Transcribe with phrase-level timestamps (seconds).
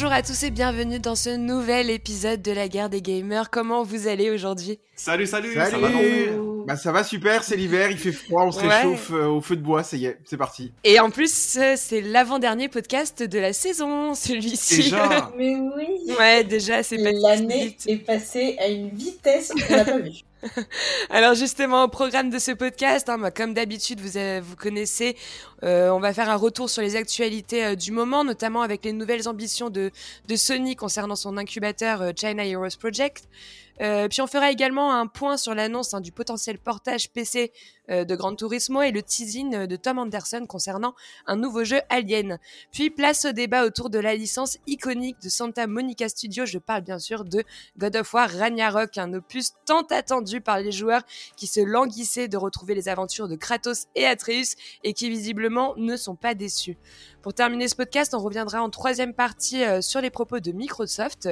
[0.00, 3.50] Bonjour à tous et bienvenue dans ce nouvel épisode de la guerre des gamers.
[3.50, 4.78] Comment vous allez aujourd'hui?
[4.96, 5.88] Salut, salut, Salut ça va
[6.66, 8.68] Bah ça va super, c'est l'hiver, il fait froid, on se Ouais.
[8.68, 10.72] réchauffe euh, au feu de bois, ça y est, c'est parti.
[10.84, 14.76] Et en plus, euh, c'est l'avant-dernier podcast de la saison, celui-ci.
[14.84, 19.84] Déjà Mais oui Ouais, déjà, c'est pas L'année est passée à une vitesse qu'on n'a
[19.84, 20.22] pas vue.
[21.10, 25.16] Alors justement, au programme de ce podcast, hein, bah, comme d'habitude, vous, vous connaissez,
[25.64, 28.92] euh, on va faire un retour sur les actualités euh, du moment, notamment avec les
[28.92, 29.90] nouvelles ambitions de,
[30.34, 33.24] Sony concernant son incubateur euh, China Heroes Project.
[33.80, 37.52] Euh, puis on fera également un point sur l'annonce hein, du potentiel portage PC
[37.90, 40.94] euh, de Gran Turismo et le teasing euh, de Tom Anderson concernant
[41.26, 42.38] un nouveau jeu Alien.
[42.72, 46.44] Puis place au débat autour de la licence iconique de Santa Monica Studio.
[46.44, 47.42] Je parle bien sûr de
[47.78, 51.02] God of War Ragnarok, un opus tant attendu par les joueurs
[51.36, 55.96] qui se languissaient de retrouver les aventures de Kratos et Atreus et qui visiblement ne
[55.96, 56.76] sont pas déçus.
[57.22, 61.28] Pour terminer ce podcast, on reviendra en troisième partie sur les propos de Microsoft,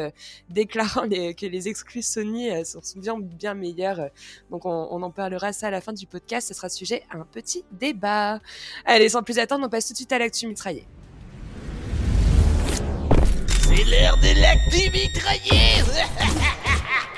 [0.50, 4.08] déclarant que les exclus Sony euh, sont sont bien, bien euh.
[4.50, 7.19] donc on, on en parlera ça à la fin du podcast, ce sera sujet à
[7.19, 8.41] un petit débat.
[8.84, 10.86] Allez, sans plus attendre, on passe tout de suite à l'actu mitraillée.
[13.62, 15.83] C'est l'heure de l'actu mitraillée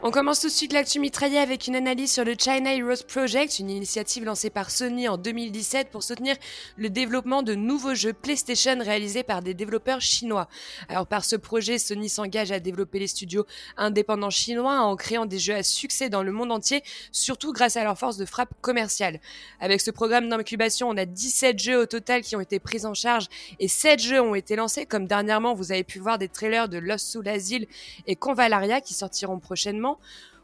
[0.00, 3.58] On commence tout de suite l'actu mitraillée avec une analyse sur le China Heroes Project,
[3.58, 6.36] une initiative lancée par Sony en 2017 pour soutenir
[6.76, 10.48] le développement de nouveaux jeux PlayStation réalisés par des développeurs chinois.
[10.88, 13.44] Alors par ce projet, Sony s'engage à développer les studios
[13.76, 17.82] indépendants chinois en créant des jeux à succès dans le monde entier, surtout grâce à
[17.82, 19.18] leur force de frappe commerciale.
[19.58, 22.94] Avec ce programme d'incubation, on a 17 jeux au total qui ont été pris en
[22.94, 23.26] charge
[23.58, 26.78] et 7 jeux ont été lancés, comme dernièrement vous avez pu voir des trailers de
[26.78, 27.66] Lost Soul Asile
[28.06, 29.87] et Convalaria qui sortiront prochainement.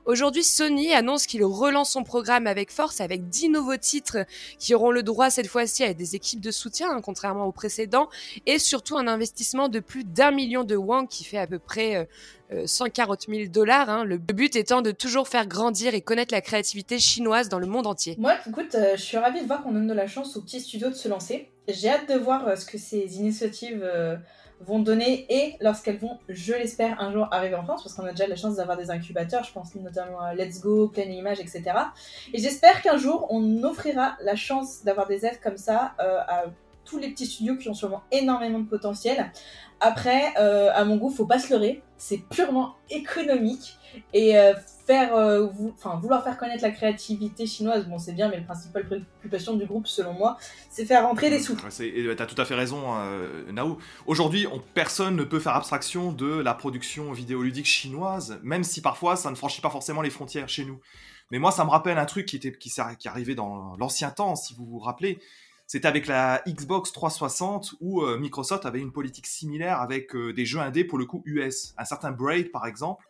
[0.07, 4.19] Aujourd'hui, Sony annonce qu'il relance son programme avec force, avec 10 nouveaux titres
[4.59, 8.11] qui auront le droit cette fois-ci à des équipes de soutien, hein, contrairement aux précédents,
[8.45, 11.97] et surtout un investissement de plus d'un million de won qui fait à peu près
[11.97, 12.05] euh,
[12.53, 13.89] euh, 140 000 dollars.
[13.89, 14.05] hein.
[14.05, 17.87] Le but étant de toujours faire grandir et connaître la créativité chinoise dans le monde
[17.87, 18.15] entier.
[18.19, 20.61] Moi, écoute, euh, je suis ravie de voir qu'on donne de la chance aux petits
[20.61, 21.49] studios de se lancer.
[21.67, 24.17] J'ai hâte de voir euh, ce que ces initiatives euh,
[24.61, 28.11] vont donner et lorsqu'elles vont, je l'espère, un jour arriver en France, parce qu'on a
[28.11, 31.63] déjà la chance d'avoir des incubateurs, je pense notamment à Let's Go, Pleine Image, etc.
[32.33, 36.45] Et j'espère qu'un jour, on offrira la chance d'avoir des aides comme ça euh, à
[36.85, 39.33] tous les petits studios qui ont sûrement énormément de potentiel.
[39.81, 43.79] Après, euh, à mon goût, faut pas se leurrer, c'est purement économique
[44.13, 44.55] et euh,
[44.87, 48.43] faire, euh, vou- enfin, vouloir faire connaître la créativité chinoise, bon c'est bien, mais la
[48.45, 50.37] principale préoccupation du groupe, selon moi,
[50.71, 51.57] c'est faire rentrer des sous.
[51.81, 53.79] Et, euh, T'as tout à fait raison, euh, Nao.
[54.07, 59.17] Aujourd'hui, on- personne ne peut faire abstraction de la production vidéoludique chinoise, même si parfois
[59.17, 60.81] ça ne franchit pas forcément les frontières chez nous.
[61.31, 64.11] Mais moi, ça me rappelle un truc qui, était, qui, qui est arrivé dans l'ancien
[64.11, 65.19] temps, si vous vous rappelez.
[65.67, 70.45] C'était avec la Xbox 360 où euh, Microsoft avait une politique similaire avec euh, des
[70.45, 71.73] jeux indés pour le coup US.
[71.79, 73.07] Un certain Braid, par exemple,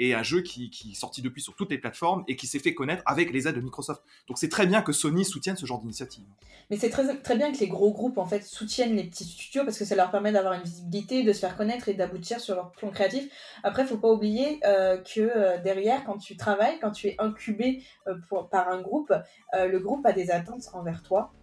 [0.00, 2.72] et un jeu qui, est sorti depuis sur toutes les plateformes et qui s'est fait
[2.72, 4.02] connaître avec les aides de Microsoft.
[4.28, 6.24] Donc c'est très bien que Sony soutienne ce genre d'initiative.
[6.70, 9.62] Mais c'est très, très bien que les gros groupes en fait soutiennent les petits studios
[9.62, 12.54] parce que ça leur permet d'avoir une visibilité, de se faire connaître et d'aboutir sur
[12.54, 13.30] leur plan créatif.
[13.62, 17.82] Après, faut pas oublier euh, que euh, derrière, quand tu travailles, quand tu es incubé
[18.08, 18.14] euh,
[18.50, 19.12] par un groupe,
[19.52, 21.34] le groupe a des attentes envers toi.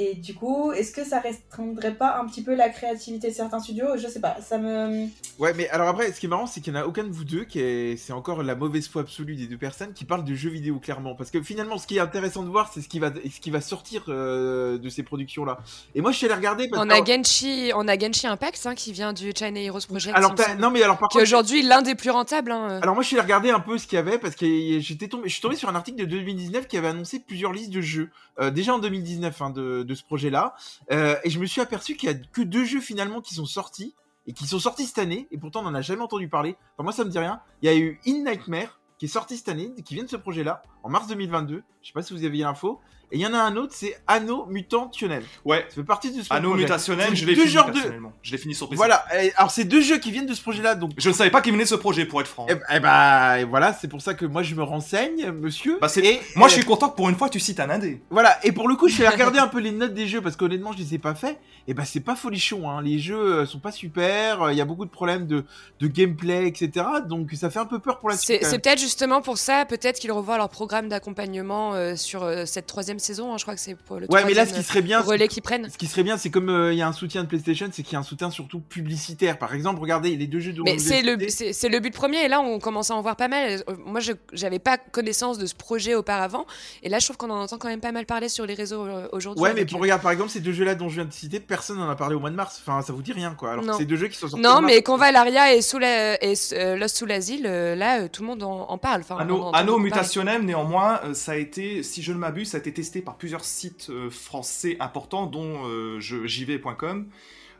[0.00, 3.58] Et du coup, est-ce que ça restreindrait pas un petit peu la créativité de certains
[3.58, 3.96] studios?
[3.96, 5.08] Je sais pas, ça me.
[5.40, 7.10] Ouais, mais alors après, ce qui est marrant, c'est qu'il n'y en a aucun de
[7.10, 7.96] vous deux qui est.
[7.96, 11.16] C'est encore la mauvaise foi absolue des deux personnes qui parlent de jeux vidéo, clairement.
[11.16, 13.50] Parce que finalement, ce qui est intéressant de voir, c'est ce qui va, ce qui
[13.50, 15.58] va sortir euh, de ces productions-là.
[15.96, 18.76] Et moi, je suis allé regarder parce On a Genshi, on a Genshi Impact hein,
[18.76, 21.28] qui vient du China Heroes Project, alors, non, mais alors par qui est contre.
[21.28, 22.52] aujourd'hui l'un des plus rentables.
[22.52, 22.78] hein.
[22.82, 24.46] Alors moi je suis allé regarder un peu ce qu'il y avait parce que
[24.78, 27.70] j'étais tombé, je suis tombé sur un article de 2019 qui avait annoncé plusieurs listes
[27.70, 28.10] de jeux
[28.40, 30.54] euh, déjà en 2019 hein, de, de ce projet-là
[30.92, 33.46] Euh, et je me suis aperçu qu'il y a que deux jeux finalement qui sont
[33.46, 33.94] sortis
[34.26, 36.56] et qui sont sortis cette année et pourtant on n'en a jamais entendu parler.
[36.74, 37.40] Enfin moi ça me dit rien.
[37.62, 40.16] Il y a eu In Nightmare qui est sorti cette année, qui vient de ce
[40.16, 41.62] projet-là en mars 2022.
[41.82, 42.80] Je sais pas si vous aviez l'info.
[43.10, 45.22] Et il y en a un autre, c'est Anno Mutationnel.
[45.44, 46.42] Ouais, Ça fait partie de ce projet.
[46.42, 47.80] mutationnel, je l'ai deux fini genres de-.
[48.22, 48.76] Je l'ai fini sur PC.
[48.76, 49.04] Voilà.
[49.22, 51.40] Et Alors c'est deux jeux qui viennent de ce projet-là donc Je ne savais pas
[51.40, 52.46] qu'il venait de ce projet, pour être franc.
[52.50, 55.78] eh, eh bah et voilà, c'est pour ça que moi je me renseigne, monsieur.
[55.80, 57.70] Bah, c'est- Et- Moi, et- je suis content que pour une fois, tu cites un
[57.70, 58.00] indé.
[58.10, 60.20] Voilà, et pour le coup, je suis allé regarder un peu les notes des jeux
[60.20, 61.38] parce qu'honnêtement, je les ai pas fait.
[61.66, 62.80] Et bah, c'est pas folichon, hein.
[62.82, 64.50] Les jeux euh, sont pas super.
[64.52, 65.44] Il y a beaucoup de problèmes de,
[65.80, 66.86] de gameplay, etc.
[67.06, 68.44] Donc, ça fait un peu peur pour la suite.
[68.44, 72.44] c'est peut-être justement pour ça, peut-être qu'ils revoient leur programme programme d'accompagnement euh, sur euh,
[72.44, 73.32] cette troisième saison.
[73.32, 75.04] hein, je crois que c'est pour le Ouais, mais là, ce qui serait bien, euh,
[75.04, 75.68] relais qu'ils prennent.
[75.70, 77.82] ce qui serait bien, c'est comme euh, il y a un soutien de PlayStation, c'est
[77.82, 79.38] qu'il y a un soutien surtout publicitaire.
[79.38, 82.28] Par exemple, regardez les deux jeux dont Mais c'est le, c'est le but premier, et
[82.28, 83.62] là on commence à en voir pas mal.
[83.68, 86.46] Euh, Moi je j'avais pas connaissance de ce projet auparavant,
[86.82, 88.86] et là je trouve qu'on en entend quand même pas mal parler sur les réseaux
[89.12, 89.42] aujourd'hui.
[89.42, 91.40] Ouais, mais pour euh, regarder par exemple ces deux jeux-là dont je viens de citer,
[91.40, 92.62] personne n'en a parlé au mois de mars.
[92.66, 93.52] Enfin, ça vous dit rien quoi.
[93.52, 94.42] Alors c'est deux jeux qui sont sortis.
[94.42, 98.22] Non, mais Convalaria et, sous la, et euh, Lost sous l'asile, euh, là euh, tout
[98.22, 99.00] le monde en, en parle.
[99.00, 99.78] Enfin, Anno.
[99.78, 103.16] Mutationem, néanmoins, euh, ça a été, si je ne m'abuse, ça a été testé par
[103.16, 107.06] plusieurs sites euh, français importants, dont euh, jv.com.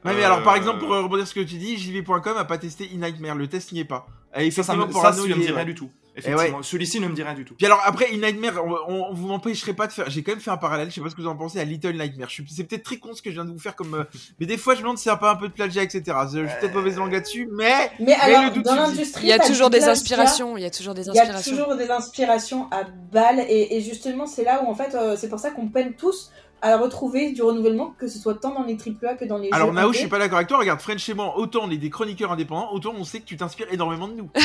[0.05, 2.45] Mais Euh, alors par exemple, pour euh, rebondir sur ce que tu dis, JV.com a
[2.45, 4.07] pas testé In-Nightmare, le test n'y est pas.
[4.37, 5.91] Et ça, ça, me, ça, ça me dit rien du tout.
[6.25, 7.55] Eh Effectivement, celui-ci ne me dit rien du tout.
[7.55, 10.11] Puis alors après In-Nightmare, on, on- vous m'empêcherez pas de faire.
[10.11, 10.91] J'ai quand même fait un parallèle.
[10.91, 12.29] Je sais pas ce que vous en pensez à Little Nightmare.
[12.29, 13.95] Je suis- C'est peut-être très con ce que je viens de vous faire comme.
[13.95, 14.05] euh,
[14.41, 16.03] Mais des fois, je me demande si c'est pas un peu de plagiat, etc.
[16.33, 19.33] Je suis peut-être mauvaise langue là-dessus, mais Mais alors, le doute dans l'industrie, Il y
[19.33, 20.57] a toujours des inspirations.
[20.57, 21.53] Il y a toujours des Il y a inspirations.
[21.57, 22.83] toujours des inspirations à
[23.13, 25.95] balles et, et justement c'est là où en fait euh, c'est pour ça qu'on peine
[25.95, 26.31] tous
[26.63, 29.69] à retrouver du renouvellement que ce soit tant dans les AAA que dans les Alors
[29.69, 29.95] jeux Nao, indés.
[29.95, 30.59] je suis pas d'accord avec toi.
[30.59, 33.37] Regarde, French et moi, autant on est des chroniqueurs indépendants, autant on sait que tu
[33.37, 34.31] t'inspires énormément de nous.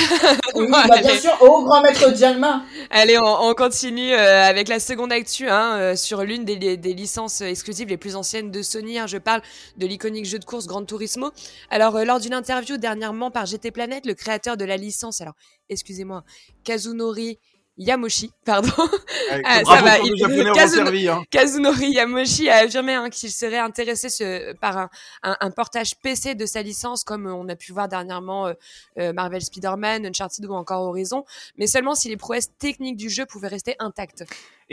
[0.55, 2.61] Oui, bah, bien sûr, au grand maître Janma.
[2.91, 6.93] Allez, on, on continue euh, avec la seconde actu hein, euh, sur l'une des, des
[6.93, 8.99] licences exclusives les plus anciennes de Sony.
[8.99, 9.07] hein.
[9.07, 9.41] je parle
[9.77, 11.31] de l'iconique jeu de course Gran Turismo.
[11.71, 15.33] Alors, euh, lors d'une interview dernièrement par GT Planet, le créateur de la licence, alors
[15.69, 16.23] excusez-moi,
[16.63, 17.39] Kazunori
[17.77, 18.69] Yamoshi, pardon,
[19.45, 20.13] Ah, ça va, il-
[20.53, 21.07] Kazuno- servi.
[21.09, 21.23] Hein.
[21.31, 24.89] Kazunori Yamoshi a affirmé hein, qu'il serait intéressé ce- par un,
[25.23, 28.53] un- un portage PC de sa licence, comme euh, on a pu voir dernièrement euh,
[28.99, 31.25] euh, Marvel Spider-Man, Uncharted ou encore Horizon,
[31.57, 34.23] mais seulement si les prouesses techniques du jeu pouvaient rester intactes.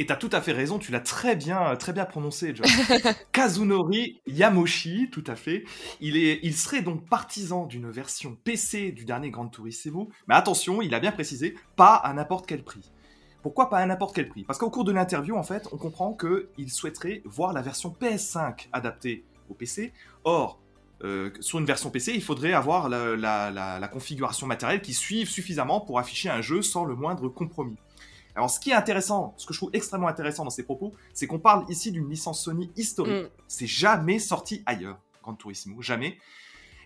[0.00, 2.66] Et t'as tout à fait raison, tu l'as très bien, très bien prononcé, John.
[3.32, 5.64] Kazunori Yamoshi, tout à fait.
[6.00, 10.08] Il, est, il serait donc partisan d'une version PC du dernier Gran Turismo.
[10.26, 12.90] Mais attention, il a bien précisé, pas à n'importe quel prix.
[13.42, 14.44] Pourquoi pas à n'importe quel prix?
[14.44, 18.68] Parce qu'au cours de l'interview, en fait, on comprend qu'il souhaiterait voir la version PS5
[18.72, 19.92] adaptée au PC.
[20.24, 20.60] Or,
[21.04, 24.94] euh, sur une version PC, il faudrait avoir la, la- la- la configuration matérielle qui
[24.94, 27.76] suive suffisamment pour afficher un jeu sans le moindre compromis.
[28.34, 31.26] Alors, ce qui est intéressant, ce que je trouve extrêmement intéressant dans ces propos, c'est
[31.26, 33.24] qu'on parle ici d'une licence Sony historique.
[33.24, 33.30] Mm.
[33.48, 36.18] C'est jamais sorti ailleurs, Gran Turismo, jamais.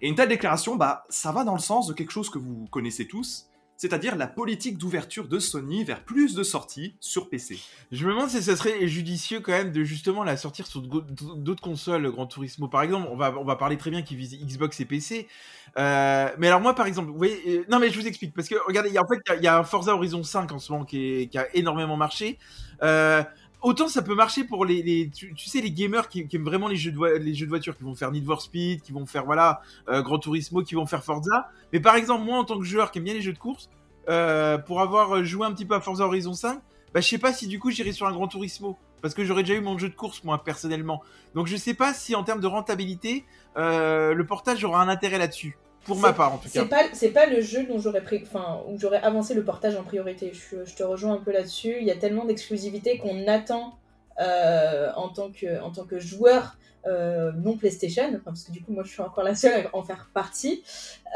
[0.03, 2.67] Et une telle déclaration, bah, ça va dans le sens de quelque chose que vous
[2.71, 7.59] connaissez tous, c'est-à-dire la politique d'ouverture de Sony vers plus de sorties sur PC.
[7.93, 11.63] Je me demande si ça serait judicieux quand même de justement la sortir sur d'autres
[11.63, 12.69] consoles, Gran Turismo.
[12.69, 15.29] Par exemple, on va, on va parler très bien qu'il vise Xbox et PC.
[15.77, 18.49] Euh, mais alors moi, par exemple, vous voyez, euh, non mais je vous explique parce
[18.49, 20.59] que regardez, il y a, en fait, il y y, a Forza Horizon 5 en
[20.59, 22.39] ce moment qui, qui a énormément marché.
[22.83, 23.23] Euh,
[23.65, 26.93] autant ça peut marcher pour les, tu, sais, les gamers qui, aiment vraiment les jeux
[26.93, 29.25] de voi- les jeux de voiture, qui vont faire Need for Speed, qui vont faire
[29.25, 31.49] voilà euh, Gran Turismo, qui vont faire Forza.
[31.73, 33.69] Mais par exemple, moi en tant que joueur qui aime bien les jeux de course,
[34.09, 36.61] euh, pour avoir joué un petit peu à Forza Horizon 5
[36.93, 39.43] bah je sais pas si du coup j'irai sur un Gran Turismo parce que j'aurais
[39.43, 41.03] déjà eu mon jeu de course moi personnellement.
[41.35, 43.25] Donc je sais pas si en termes de rentabilité
[43.57, 46.61] euh, le portage aura un intérêt là-dessus pour ma C'est- part en tout cas.
[46.63, 49.77] C'est pas, c'est pas le jeu dont j'aurais pris, enfin, où j'aurais avancé le portage
[49.77, 50.33] en priorité.
[50.33, 51.77] Je, je te rejoins un peu là-dessus.
[51.81, 53.79] Il y a tellement d'exclusivité qu'on attend
[54.21, 58.63] euh, en, tant que, en tant que joueur euh, non PlayStation, enfin, parce que du
[58.63, 60.63] coup, moi, je suis encore la seule à en faire partie.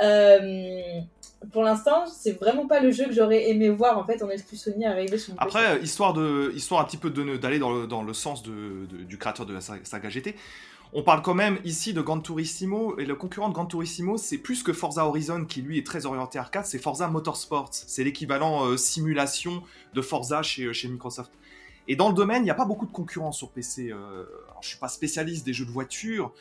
[0.02, 1.00] Euh,
[1.52, 4.56] pour l'instant, c'est vraiment pas le jeu que j'aurais aimé voir en fait en exclu
[4.56, 5.38] Sony arriver sur mon.
[5.40, 8.86] Après, histoire, de, histoire un petit peu de- d'aller dans le, dans le sens de,
[8.86, 10.34] de- du créateur de la sa- saga GT,
[10.92, 14.38] on parle quand même ici de Gran Turismo, et le concurrent de Gran Turismo, c'est
[14.38, 17.68] plus que Forza Horizon, qui lui est très orienté arcade, c'est Forza Motorsport.
[17.72, 19.62] C'est l'équivalent euh, simulation
[19.94, 21.32] de Forza chez, chez Microsoft.
[21.88, 23.90] Et dans le domaine, il n'y a pas beaucoup de concurrents sur PC.
[23.90, 26.32] euh, alors, je suis pas spécialiste des jeux de voiture,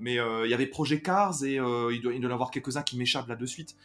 [0.00, 2.34] mais euh, il y avait Project Cars, et euh, il doit, il doit y en
[2.34, 3.76] avoir quelques-uns qui m'échappent là de suite.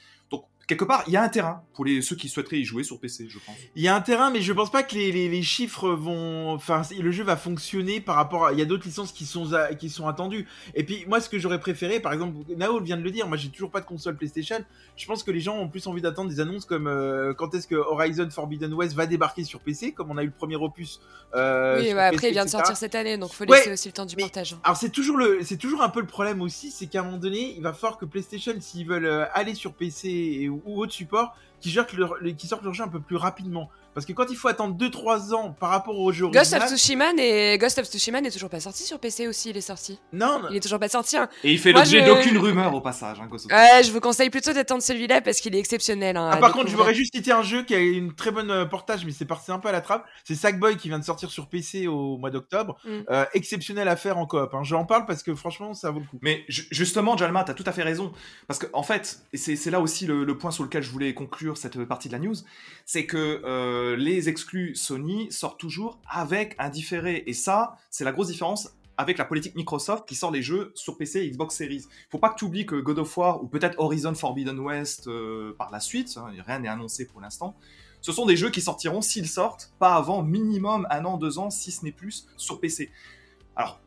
[0.71, 2.97] Quelque part, il y a un terrain pour les, ceux qui souhaiteraient y jouer sur
[2.97, 3.55] PC, je pense.
[3.75, 6.53] Il y a un terrain, mais je pense pas que les, les, les chiffres vont.
[6.53, 8.53] Enfin, le jeu va fonctionner par rapport à.
[8.53, 10.47] Il y a d'autres licences qui sont, à- qui sont attendues.
[10.73, 13.35] Et puis, moi, ce que j'aurais préféré, par exemple, Nao vient de le dire, moi,
[13.35, 14.55] j'ai toujours pas de console PlayStation.
[14.95, 17.67] Je pense que les gens ont plus envie d'attendre des annonces comme euh, quand est-ce
[17.67, 21.01] que Horizon Forbidden West va débarquer sur PC, comme on a eu le premier opus.
[21.35, 23.57] euh, oui, sur bah, PC, après, il vient de sortir cette année, donc faut Ouais,
[23.57, 24.55] laisser aussi le temps du mais- montage.
[24.63, 27.17] Alors c'est toujours le, c'est toujours un peu le problème aussi, c'est qu'à un moment
[27.17, 30.93] donné, il va falloir que PlayStation, s'ils veulent euh, aller sur PC et, ou, autre
[30.93, 33.69] support, qu'ils sortent leur, sortent leur jeu un peu plus rapidement.
[33.93, 36.69] Parce que quand il faut attendre 2-3 ans par rapport au jeu Ghost of original,
[36.69, 39.99] Tsushima n'est Ghost of Tsushima n'est toujours pas sorti sur PC aussi, il est sorti.
[40.13, 41.17] non, non, Il est toujours pas sorti.
[41.17, 41.27] hein.
[41.43, 43.91] Et il fait Moi, l'objet je- d'aucune rumeur au passage, hein, Ghost of Ouais, je
[43.91, 46.15] vous conseille plutôt d'attendre celui-là parce qu'il est exceptionnel.
[46.15, 48.49] hein, Ah, par contre, je voudrais juste citer un jeu qui a une très bonne
[48.49, 50.05] euh, portage, mais c'est passé un peu à la trappe.
[50.23, 52.77] C'est Sackboy qui vient de sortir sur PC au mois d'octobre.
[52.85, 52.89] Mm.
[53.09, 54.53] Euh, exceptionnel à faire en coop.
[54.53, 54.63] Hein.
[54.63, 56.17] J'en parle parce que franchement, ça vaut le coup.
[56.21, 58.13] Mais ju- justement, Jalma, t'as tout à fait raison.
[58.47, 60.91] Parce que, en fait, et c'est c'est là aussi le, le point sur lequel je
[60.91, 62.35] voulais conclure cette partie de la news,
[62.85, 67.23] c'est que euh, les exclus Sony sortent toujours avec un différé.
[67.27, 70.97] Et ça, c'est la grosse différence avec la politique Microsoft qui sort les jeux sur
[70.97, 71.85] PC et Xbox Series.
[72.09, 75.55] Faut pas que tu oublies que God of War ou peut-être Horizon Forbidden West euh,
[75.57, 77.55] par la suite, hein, rien n'est annoncé pour l'instant,
[78.01, 81.49] ce sont des jeux qui sortiront s'ils sortent pas avant minimum un an, deux ans,
[81.49, 82.91] si ce n'est plus, sur PC.
[83.55, 83.79] Alors,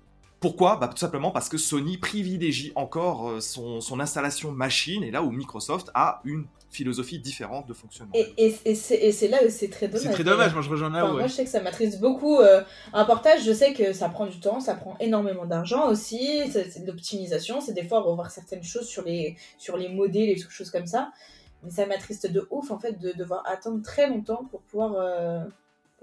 [0.44, 5.10] pourquoi bah, Tout simplement parce que Sony privilégie encore euh, son, son, installation machine, et
[5.10, 8.12] là où Microsoft a une philosophie différente de fonctionnement.
[8.14, 10.02] Et, et, et c'est là où c'est très dommage.
[10.02, 11.04] C'est très dommage, moi je rejoins là.
[11.04, 11.20] Enfin, ouais.
[11.20, 12.40] Moi je sais que ça m'attriste beaucoup.
[12.40, 16.42] Euh, un portage, je sais que ça prend du temps, ça prend énormément d'argent aussi,
[16.50, 20.36] c'est de l'optimisation, c'est des fois revoir certaines choses sur les, sur les modèles et
[20.36, 21.10] choses comme ça.
[21.62, 24.92] Mais ça m'attriste de ouf en fait de devoir attendre très longtemps pour pouvoir.
[24.96, 25.44] Euh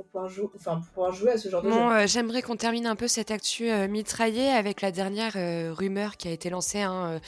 [0.02, 1.78] pour pouvoir, jouer, enfin, pour pouvoir jouer à ce genre de jeu.
[1.78, 6.18] Euh, J'aimerais qu'on termine un peu cette actu euh, mitraillée avec la dernière euh, rumeur
[6.18, 7.20] qui a été lancée hein,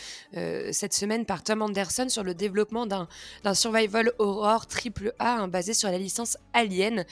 [0.72, 5.74] cette semaine par Tom Anderson sur le développement d'un survival horror triple A hein, basé
[5.74, 7.06] sur la licence Alien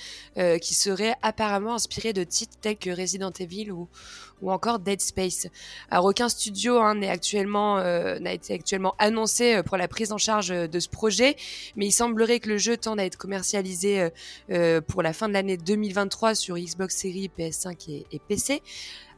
[0.61, 3.87] qui serait apparemment inspiré de titres tels que Resident Evil ou,
[4.41, 5.47] ou encore Dead Space.
[5.89, 10.49] Alors aucun studio hein, n'est actuellement n'a été actuellement annoncé pour la prise en charge
[10.49, 11.35] de ce projet,
[11.75, 14.09] mais il semblerait que le jeu tende à être commercialisé
[14.87, 18.61] pour la fin de l'année 2023 sur Xbox Series, PS5 et, et PC.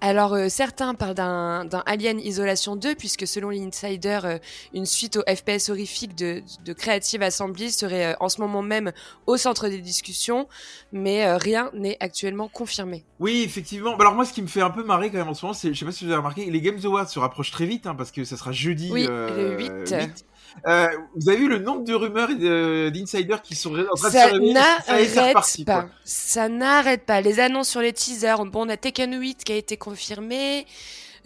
[0.03, 4.37] Alors euh, certains parlent d'un Alien Isolation 2 puisque selon l'Insider, euh,
[4.73, 8.91] une suite au FPS horrifique de, de Creative Assembly serait euh, en ce moment même
[9.27, 10.49] au centre des discussions,
[10.91, 13.05] mais rien n'est actuellement confirmé.
[13.21, 13.91] Oui, effectivement.
[13.91, 15.53] Bah alors moi, ce qui me fait un peu marrer quand même en ce moment,
[15.53, 17.87] c'est, je sais pas si vous avez remarqué, les Games Awards se rapprochent très vite
[17.87, 18.89] hein, parce que ça sera jeudi.
[18.91, 19.71] Oui, le 8.
[19.89, 20.25] 8.
[20.67, 24.11] Euh, vous avez vu le nombre de rumeurs et d'insiders qui sont en train de
[24.11, 24.53] ça se réveiller?
[24.53, 25.89] N'arrête pas.
[26.03, 27.21] Ça n'arrête pas.
[27.21, 28.45] Les annonces sur les teasers.
[28.45, 30.65] Bon, on a Tekken 8 qui a été confirmé.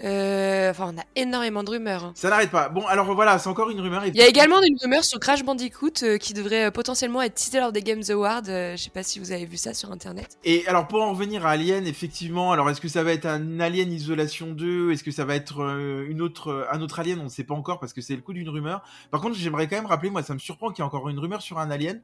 [0.03, 2.03] Euh, enfin, on a énormément de rumeurs.
[2.05, 2.11] hein.
[2.15, 2.69] Ça n'arrête pas.
[2.69, 4.05] Bon, alors voilà, c'est encore une rumeur.
[4.05, 7.33] Il y a également une rumeur sur Crash Bandicoot euh, qui devrait euh, potentiellement être
[7.35, 8.43] teasé lors des Games Awards.
[8.47, 10.37] Euh, je sais pas si vous avez vu ça sur internet.
[10.43, 13.59] Et alors pour en revenir à Alien, effectivement, alors est-ce que ça va être un
[13.59, 17.19] Alien Isolation 2 Est-ce que ça va être euh, une autre, euh, un autre Alien?
[17.19, 18.83] On ne sait pas encore parce que c'est le coup d'une rumeur.
[19.09, 21.19] Par contre, j'aimerais quand même rappeler, moi ça me surprend qu'il y ait encore une
[21.19, 22.01] rumeur sur un Alien.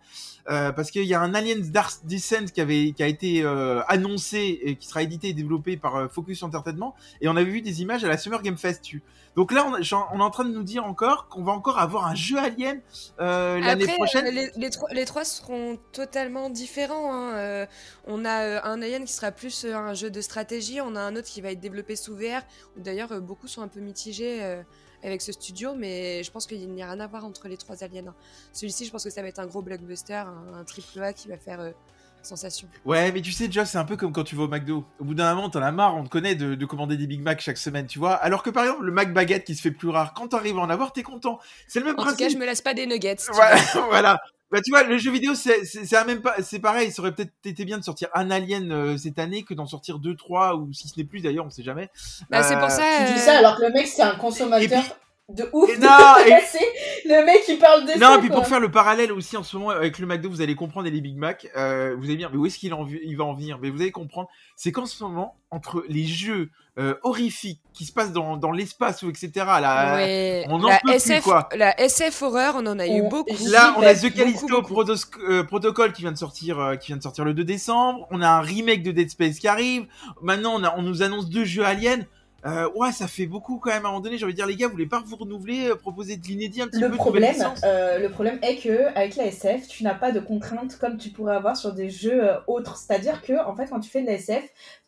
[0.49, 3.81] Euh, parce qu'il y a un Alien Dark Descent qui, avait, qui a été euh,
[3.87, 6.95] annoncé et qui sera édité et développé par euh, Focus Entertainment.
[7.21, 8.81] Et on avait vu des images à la Summer Game Fest.
[8.81, 9.03] Tu.
[9.35, 12.05] Donc là, on, on, est en train de nous dire encore qu'on va encore avoir
[12.05, 12.81] un jeu Alien
[13.19, 14.25] euh, l'année prochaine.
[14.25, 17.13] Les, les, trois, les, trois, seront totalement différents.
[17.13, 17.35] Hein.
[17.35, 17.65] Euh,
[18.05, 20.81] on a euh, un Alien qui sera plus un jeu de stratégie.
[20.81, 22.41] On a un autre qui va être développé sous VR.
[22.77, 24.41] D'ailleurs, beaucoup sont un peu mitigés
[25.03, 27.83] avec ce studio, mais je pense qu'il n'y a rien à voir entre les trois
[27.83, 28.07] aliens.
[28.07, 28.15] hein.
[28.53, 31.27] Celui-ci, je pense que ça va être un gros blockbuster, un, un triple A qui
[31.27, 31.73] va faire
[32.25, 32.67] sensation.
[32.85, 34.85] Ouais, mais tu sais, déjà, c'est un peu comme quand tu vas au McDo.
[34.99, 37.21] Au bout d'un moment, t'en as marre, on te connaît de, de, commander des Big
[37.21, 38.13] Mac chaque semaine, tu vois.
[38.13, 40.61] Alors que par exemple, le Mac Baguette qui se fait plus rare, quand t'arrives à
[40.61, 41.39] en avoir, t'es content.
[41.67, 42.13] C'est le même en principe.
[42.13, 43.17] En tout cas, je me lasse pas des nuggets.
[43.31, 43.55] Voilà,
[43.89, 44.19] voilà.
[44.53, 45.63] Bah, tu vois, le jeu vidéo, c'est
[46.05, 46.91] même pas, c'est pareil.
[46.91, 49.97] Ça aurait peut-être été bien de sortir un Alien euh, cette année que d'en sortir
[49.97, 51.89] deux, trois, ou si ce n'est plus d'ailleurs, on sait jamais.
[52.29, 52.43] Bah, euh...
[52.47, 52.83] c'est pour ça.
[53.07, 54.83] Tu dis ça alors que le mec, c'est un consommateur.
[55.29, 55.69] De ouf.
[55.69, 55.87] Et non,
[56.25, 57.07] et...
[57.07, 58.17] le mec qui parle de non, ça.
[58.19, 58.39] puis quoi.
[58.39, 60.91] pour faire le parallèle aussi en ce moment avec le McDo, vous allez comprendre et
[60.91, 61.47] les Big Mac.
[61.55, 63.57] Euh, vous allez dire, mais où est-ce qu'il il va en venir?
[63.61, 64.27] Mais vous allez comprendre,
[64.57, 66.49] c'est qu'en ce moment, entre les jeux
[66.79, 69.29] euh, horrifiques qui se passent dans, dans l'espace ou etc.
[69.35, 70.43] Là, ouais.
[70.49, 71.47] on en la peut SF, plus quoi.
[71.55, 73.29] La SF horreur, on en a eu beaucoup.
[73.51, 74.61] Là, on a The Callisto
[75.19, 78.07] euh, Protocol qui vient de sortir, euh, qui vient de sortir le 2 décembre.
[78.09, 79.85] On a un remake de Dead Space qui arrive.
[80.21, 82.01] Maintenant, on, a, on nous annonce deux jeux aliens.
[82.45, 84.17] Euh, ouais, ça fait beaucoup quand même à un moment donné.
[84.17, 86.61] J'ai envie de dire, les gars, vous voulez pas vous renouveler, euh, proposer de l'inédit
[86.61, 89.93] un petit le peu problème, euh, Le problème est que avec la SF, tu n'as
[89.93, 92.77] pas de contraintes comme tu pourrais avoir sur des jeux euh, autres.
[92.77, 94.43] C'est-à-dire que, en fait, quand tu fais de la SF,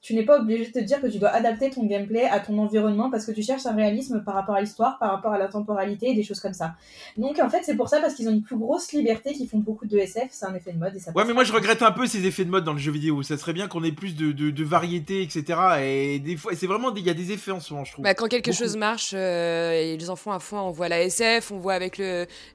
[0.05, 2.59] tu n'es pas obligé de te dire que tu dois adapter ton gameplay à ton
[2.59, 5.47] environnement parce que tu cherches un réalisme par rapport à l'histoire, par rapport à la
[5.47, 6.75] temporalité et des choses comme ça.
[7.17, 9.57] Donc, en fait, c'est pour ça parce qu'ils ont une plus grosse liberté qu'ils font
[9.57, 10.27] beaucoup de SF.
[10.29, 11.12] C'est un effet de mode et ça.
[11.15, 13.24] Ouais, mais moi je regrette un peu ces effets de mode dans le jeu vidéo.
[13.24, 15.59] Ça serait bien qu'on ait plus de, de, de, variété, etc.
[15.81, 18.03] Et des fois, c'est vraiment, il y a des effets en ce moment, je trouve.
[18.03, 18.59] Bah, quand quelque Beaucoup.
[18.59, 20.59] chose marche, euh, ils en font à fond.
[20.59, 22.00] On voit la SF, on voit avec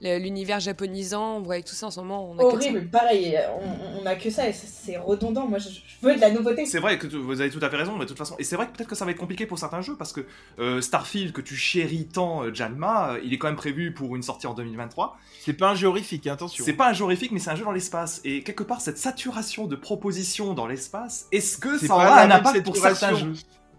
[0.00, 2.30] l'univers japonisant, on voit avec tout ça en ce moment.
[2.30, 5.48] On a Horrible, pareil, on, on, a que ça et c'est redondant.
[5.48, 6.64] Moi, je, je, veux de la nouveauté.
[6.64, 8.44] C'est vrai que tu, vous avez tout à fait raison, mais de toute façon, et
[8.44, 10.26] c'est vrai que peut-être que ça va être compliqué pour certains jeux parce que
[10.58, 14.22] euh, Starfield, que tu chéris tant, euh, Janma, il est quand même prévu pour une
[14.22, 15.16] sortie en 2023.
[15.40, 16.64] C'est pas un jeu horrifique, attention.
[16.64, 18.20] C'est pas un jeu horrifique, mais c'est un jeu dans l'espace.
[18.24, 22.62] Et quelque part, cette saturation de propositions dans l'espace, est-ce que ça aura un impact
[22.62, 23.32] pour certains jeux?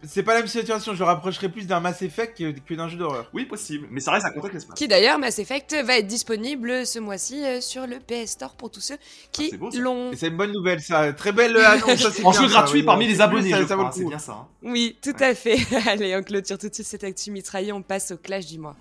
[0.04, 2.88] C'est pas la même situation, je le rapprocherais plus d'un Mass Effect que, que d'un
[2.88, 3.30] jeu d'horreur.
[3.34, 4.76] Oui, possible, mais ça reste un l'espace.
[4.76, 8.72] Qui d'ailleurs, Mass Effect va être disponible ce mois-ci euh, sur le PS Store pour
[8.72, 8.98] tous ceux
[9.32, 10.12] qui ah, l'ont.
[10.16, 11.14] C'est une bonne nouvelle, ça.
[11.14, 12.00] Très belle annonce.
[12.00, 14.34] Ça, en jeu gratuit parmi les abonnés, ça, ça c'est bien ça.
[14.34, 14.48] Hein.
[14.64, 15.26] Oui, tout ouais.
[15.26, 15.58] à fait.
[15.88, 18.76] Allez, on clôture tout de suite cette actu mitraillée, on passe au clash du mois.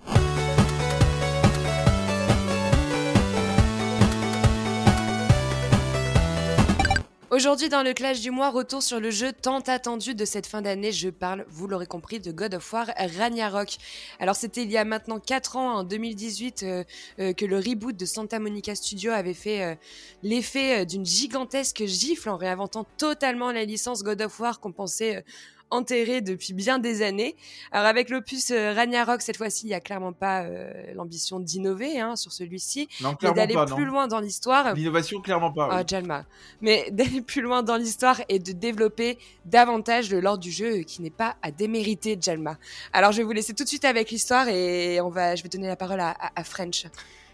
[7.41, 10.61] Aujourd'hui, dans le clash du mois, retour sur le jeu tant attendu de cette fin
[10.61, 10.91] d'année.
[10.91, 13.77] Je parle, vous l'aurez compris, de God of War Ragnarok.
[14.19, 16.83] Alors, c'était il y a maintenant 4 ans, en 2018, euh,
[17.17, 19.75] euh, que le reboot de Santa Monica Studio avait fait euh,
[20.21, 25.25] l'effet d'une gigantesque gifle en réinventant totalement la licence God of War qu'on pensait
[25.71, 27.35] euh, enterrée depuis bien des années.
[27.71, 31.99] Alors avec l'opus euh, Ragnarok, cette fois-ci, il n'y a clairement pas euh, l'ambition d'innover
[31.99, 33.91] hein, sur celui-ci, mais d'aller plus non.
[33.91, 34.73] loin dans l'histoire.
[34.73, 35.69] L'innovation, clairement pas.
[35.71, 35.83] Ah, oui.
[35.87, 36.25] Jalma.
[36.61, 40.83] Mais d'aller plus loin dans l'histoire et de développer davantage le lore du jeu euh,
[40.83, 42.57] qui n'est pas à démériter, Jalma.
[42.93, 45.49] Alors, je vais vous laisser tout de suite avec l'histoire et on va, je vais
[45.49, 46.85] donner la parole à, à- à French.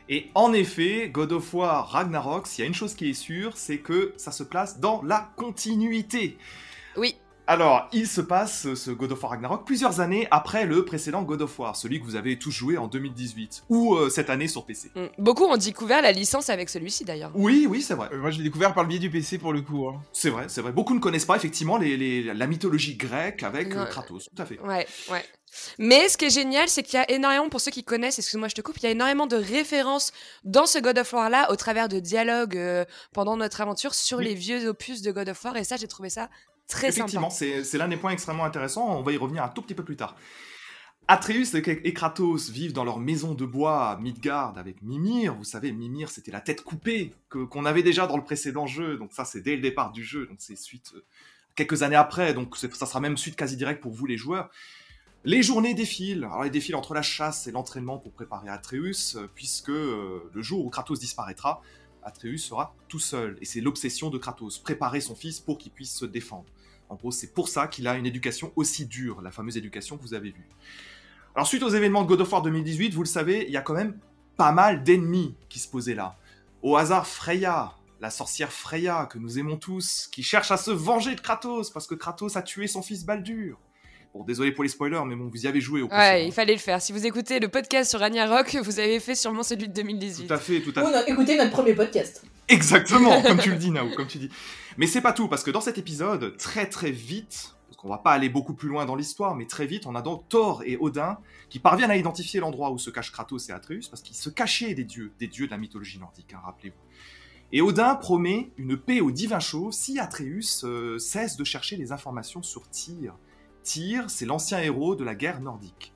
[0.10, 3.58] Et en effet, God of War Ragnarok, s'il y a une chose qui est sûre,
[3.58, 6.38] c'est que ça se place dans la continuité.
[6.96, 7.16] Oui.
[7.50, 11.42] Alors, il se passe ce God of War Ragnarok plusieurs années après le précédent God
[11.42, 14.66] of War, celui que vous avez tous joué en 2018, ou euh, cette année sur
[14.66, 14.92] PC.
[14.96, 15.06] Mm.
[15.18, 17.32] Beaucoup ont découvert la licence avec celui-ci d'ailleurs.
[17.36, 18.10] Oui, oui, c'est vrai.
[18.12, 19.88] Euh, Moi, je l'ai découvert par le biais du PC pour le coup.
[19.88, 20.02] hein.
[20.12, 20.74] C'est vrai, c'est vrai.
[20.74, 23.86] Beaucoup ne connaissent pas effectivement les, les- la mythologie grecque avec euh.
[23.86, 24.60] Kratos, tout à fait.
[24.60, 25.24] Ouais, ouais.
[25.80, 28.50] Mais ce qui est génial, c'est qu'il y a énormément, pour ceux qui connaissent, excuse-moi,
[28.50, 30.12] je te coupe, il y a énormément de références
[30.44, 34.18] dans ce God of War là, au travers de dialogues euh, pendant notre aventure sur
[34.18, 34.26] Oui.
[34.26, 36.30] les vieux opus de God of War, et ça, j'ai trouvé ça
[36.68, 38.98] très Effectivement, c'est l'un des points extrêmement intéressants.
[38.98, 40.16] On va y revenir un tout petit peu plus tard.
[41.10, 45.36] Atreus et Kratos vivent dans leur maison de bois à Midgard avec Mimir.
[45.36, 48.98] Vous savez, Mimir, c'était la tête coupée qu'on avait déjà dans le précédent jeu.
[48.98, 50.26] Donc ça, c'est dès le départ du jeu.
[50.26, 51.06] Donc c'est suite euh,
[51.56, 52.34] quelques années après.
[52.34, 54.50] Donc ça sera même suite quasi directe pour vous les joueurs.
[55.24, 56.26] Les journées défilent.
[56.26, 60.42] Alors les défilent entre la chasse et l'entraînement pour préparer Atreus, euh, puisque euh, le
[60.42, 61.62] jour où Kratos disparaîtra,
[62.04, 63.38] Atreus sera tout seul.
[63.40, 66.50] Et c'est l'obsession de Kratos, préparer son fils pour qu'il puisse se défendre.
[66.90, 70.04] En gros, c'est pour ça qu'il a une éducation aussi dure, la fameuse éducation que
[70.04, 70.50] vous avez vue.
[71.36, 73.62] Alors, suite aux événements de God of War 2018, vous le savez, il y a
[73.62, 74.00] quand même
[74.38, 76.16] pas mal d'ennemis qui se posaient là.
[76.62, 81.16] Au hasard, Freya, la sorcière Freya, que nous aimons tous, qui cherche à se venger
[81.16, 83.60] de Kratos, parce que Kratos a tué son fils Baldur.
[84.18, 86.54] Bon, désolé pour les spoilers, mais bon, vous y avez joué au Ouais, il fallait
[86.54, 86.82] le faire.
[86.82, 90.26] Si vous écoutez le podcast sur Ragnarok, vous avez fait sûrement celui de 2018.
[90.26, 90.92] Tout à fait, tout à Ou fait.
[90.92, 92.24] non, écoutez notre premier podcast.
[92.48, 94.30] Exactement, comme tu le dis, Nao, comme tu dis.
[94.78, 98.00] Mais c'est pas tout, parce que dans cet épisode, très très vite, parce qu'on va
[98.00, 100.78] pas aller beaucoup plus loin dans l'histoire, mais très vite, on a donc Thor et
[100.80, 104.32] Odin qui parviennent à identifier l'endroit où se cachent Kratos et Atreus, parce qu'ils se
[104.32, 106.76] cachaient des dieux, des dieux de la mythologie nordique, hein, rappelez-vous.
[107.52, 111.92] Et Odin promet une paix aux divins chauds si Atreus euh, cesse de chercher les
[111.92, 113.14] informations sur Tyr.
[113.68, 115.92] Tyr, c'est l'ancien héros de la guerre nordique.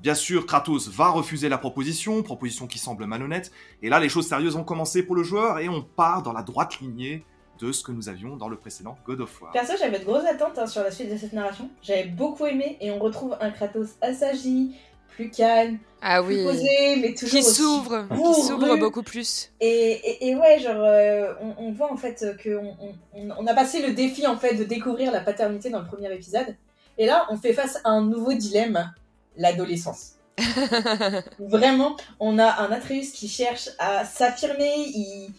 [0.00, 4.26] Bien sûr, Kratos va refuser la proposition, proposition qui semble malhonnête, et là les choses
[4.26, 7.22] sérieuses vont commencer pour le joueur, et on part dans la droite lignée
[7.60, 9.52] de ce que nous avions dans le précédent God of War.
[9.52, 11.68] Perso, j'avais de grosses attentes hein, sur la suite de cette narration.
[11.82, 14.74] J'avais beaucoup aimé et on retrouve un Kratos assagi,
[15.14, 16.44] plus calme, Ah plus oui.
[16.44, 19.52] posé, mais toujours Qui s'ouvre, qui s'ouvre beaucoup plus.
[19.60, 23.46] Et, et, et ouais, genre, euh, on, on voit en fait qu'on on, on, on
[23.46, 26.56] a passé le défi en fait de découvrir la paternité dans le premier épisode.
[26.98, 28.92] Et là, on fait face à un nouveau dilemme,
[29.36, 30.12] l'adolescence.
[31.38, 35.30] Vraiment, on a un Atreus qui cherche à s'affirmer, il,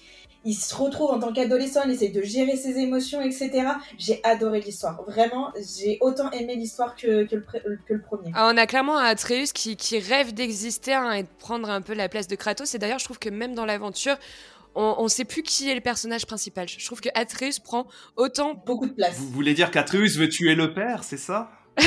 [0.45, 3.51] il se retrouve en tant qu'adolescent, il essaye de gérer ses émotions, etc.
[3.97, 5.03] J'ai adoré l'histoire.
[5.07, 8.31] Vraiment, j'ai autant aimé l'histoire que, que, le, pré- que le premier.
[8.35, 11.81] Ah, on a clairement un Atreus qui, qui rêve d'exister hein, et de prendre un
[11.81, 12.73] peu la place de Kratos.
[12.75, 14.17] Et d'ailleurs, je trouve que même dans l'aventure,
[14.75, 16.67] on, on sait plus qui est le personnage principal.
[16.67, 18.53] Je trouve que Atreus prend autant.
[18.65, 19.17] Beaucoup de place.
[19.17, 21.51] Vous voulez dire qu'Atreus veut tuer le père, c'est ça?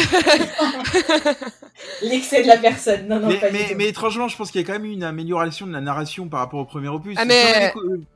[2.03, 3.09] L'excès de la personne.
[3.09, 3.75] Non, non, mais, pas du mais, tout.
[3.77, 6.29] mais étrangement, je pense qu'il y a quand même eu une amélioration de la narration
[6.29, 7.17] par rapport au premier opus.
[7.19, 7.73] Ah, mais-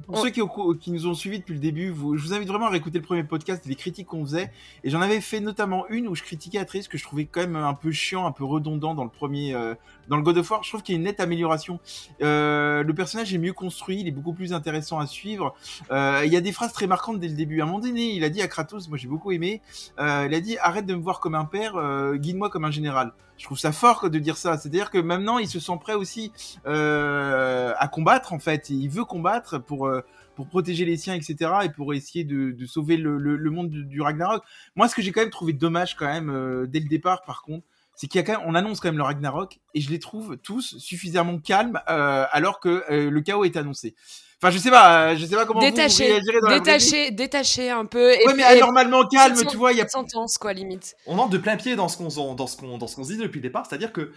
[0.06, 2.70] pour ceux qui, nous ont suivis depuis le début, vous- je vous invite vraiment à
[2.70, 4.50] réécouter le premier podcast et les critiques qu'on faisait.
[4.84, 7.56] Et j'en avais fait notamment une où je critiquais Atreus que je trouvais quand même
[7.56, 9.74] un peu chiant, un peu redondant dans le premier, euh,
[10.08, 10.62] dans le God of War.
[10.62, 11.80] Je trouve qu'il y a une nette amélioration.
[12.22, 15.54] Euh, le personnage est mieux construit, il est beaucoup plus intéressant à suivre.
[15.90, 17.60] Euh, il y a des phrases très marquantes dès le début.
[17.60, 19.62] À un moment donné, il a dit à Kratos, moi j'ai beaucoup aimé,
[19.98, 22.70] euh, il a dit arrête de me voir comme un père, euh, guide-moi comme un
[22.70, 23.12] général.
[23.38, 24.56] Je trouve ça fort de dire ça.
[24.56, 26.32] C'est-à-dire que maintenant, il se sent prêt aussi
[26.66, 28.70] euh, à combattre en fait.
[28.70, 30.02] Il veut combattre pour euh,
[30.36, 31.50] pour protéger les siens, etc.
[31.64, 34.42] et pour essayer de, de sauver le, le, le monde du, du Ragnarok.
[34.76, 37.42] Moi, ce que j'ai quand même trouvé dommage quand même euh, dès le départ, par
[37.42, 37.66] contre,
[38.02, 40.00] c'est qu'il y a quand même, on annonce quand même le Ragnarok et je les
[40.00, 43.94] trouve tous suffisamment calmes euh, alors que euh, le chaos est annoncé.
[44.42, 46.58] Enfin, je sais pas, euh, je sais pas comment vous, vous Détaché, réagirez dans la
[46.58, 48.10] détaché, détaché un peu.
[48.10, 50.96] Et, Ouais, mais anormalement calme, tu vois, il y a sentence, quoi, limite.
[51.06, 53.12] On entre de plein pied dans ce qu'on dans ce qu'on dans ce qu'on se
[53.12, 54.10] dit depuis le départ, c'est-à-dire que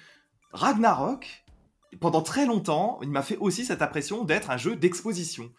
[0.52, 1.45] Ragnarok
[2.00, 5.50] pendant très longtemps, il m'a fait aussi cette impression d'être un jeu d'exposition.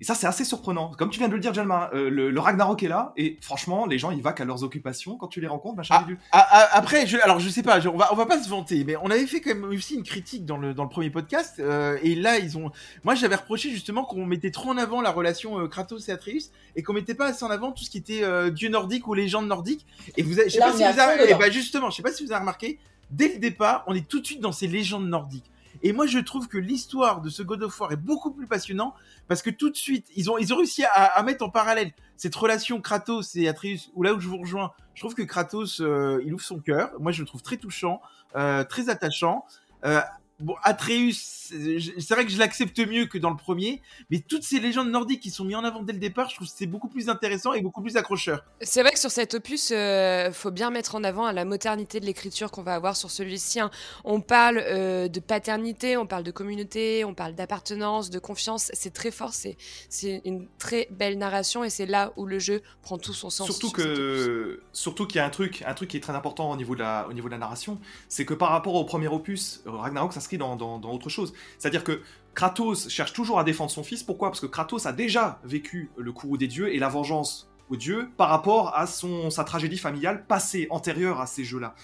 [0.00, 0.90] Et ça, c'est assez surprenant.
[0.98, 3.86] Comme tu viens de le dire, Jalma, euh, le, le Ragnarok est là, et franchement,
[3.86, 6.68] les gens, ils vaquent à leurs occupations quand tu les rencontres, machin Ah, ah, ah,
[6.72, 8.96] après, je, alors je sais pas, je- on va, on va pas se vanter, mais
[9.02, 11.96] on avait fait quand même aussi une critique dans le, dans le premier podcast, euh,
[12.02, 12.70] et là ils ont,
[13.04, 16.50] moi j'avais reproché justement qu'on mettait trop en avant la relation euh, Kratos et Atreus,
[16.76, 19.14] et qu'on mettait pas assez en avant tout ce qui était euh, dieu nordique ou
[19.14, 19.86] légende nordique.
[20.18, 21.50] Et vous, avez, je sais Là, pas on si est à vous avez, eh ben,
[21.50, 22.78] justement, je sais pas si vous avez remarqué,
[23.10, 25.50] dès le départ, on est tout de suite dans ces légendes nordiques.
[25.86, 28.92] Et moi, je trouve que l'histoire de ce God of War est beaucoup plus passionnant
[29.28, 32.34] parce que tout de suite, ils ont, ils ont réussi à, mettre en parallèle cette
[32.34, 36.20] relation Kratos et Atreus, où là où je vous rejoins, je trouve que Kratos, euh,
[36.26, 36.90] il ouvre son cœur.
[36.98, 38.00] Moi, je le trouve très touchant,
[38.34, 39.44] euh, très attachant.
[39.84, 40.00] Euh,
[40.40, 41.14] bon, Atreus,
[41.48, 45.20] c'est vrai que je l'accepte mieux que dans le premier, mais toutes ces légendes nordiques
[45.20, 47.52] qui sont mises en avant dès le départ, je trouve que c'est beaucoup plus intéressant
[47.52, 48.44] et beaucoup plus accrocheur.
[48.60, 52.06] C'est vrai que sur cet opus, euh, faut bien mettre en avant la modernité de
[52.06, 53.60] l'écriture qu'on va avoir sur celui-ci.
[53.60, 53.70] hein.
[54.04, 58.70] On parle euh, de paternité, on parle de communauté, on parle d'appartenance, de confiance.
[58.74, 59.56] C'est très fort, c'est
[59.88, 63.46] c'est une très belle narration et c'est là où le jeu prend tout son sens.
[63.46, 66.56] Surtout que, surtout qu'il y a un truc, un truc qui est très important au
[66.56, 69.62] niveau de la, au niveau de la narration, c'est que par rapport au premier opus,
[69.66, 71.32] euh, Ragnarok dans autre chose.
[71.58, 72.02] C'est-à-dire que
[72.34, 74.02] Kratos cherche toujours à défendre son fils.
[74.02, 74.30] Pourquoi?
[74.30, 78.10] Parce que Kratos a déjà vécu le courroux des dieux et la vengeance aux dieux
[78.16, 81.74] par rapport à son, sa tragédie familiale passée, antérieure à ces jeux-là.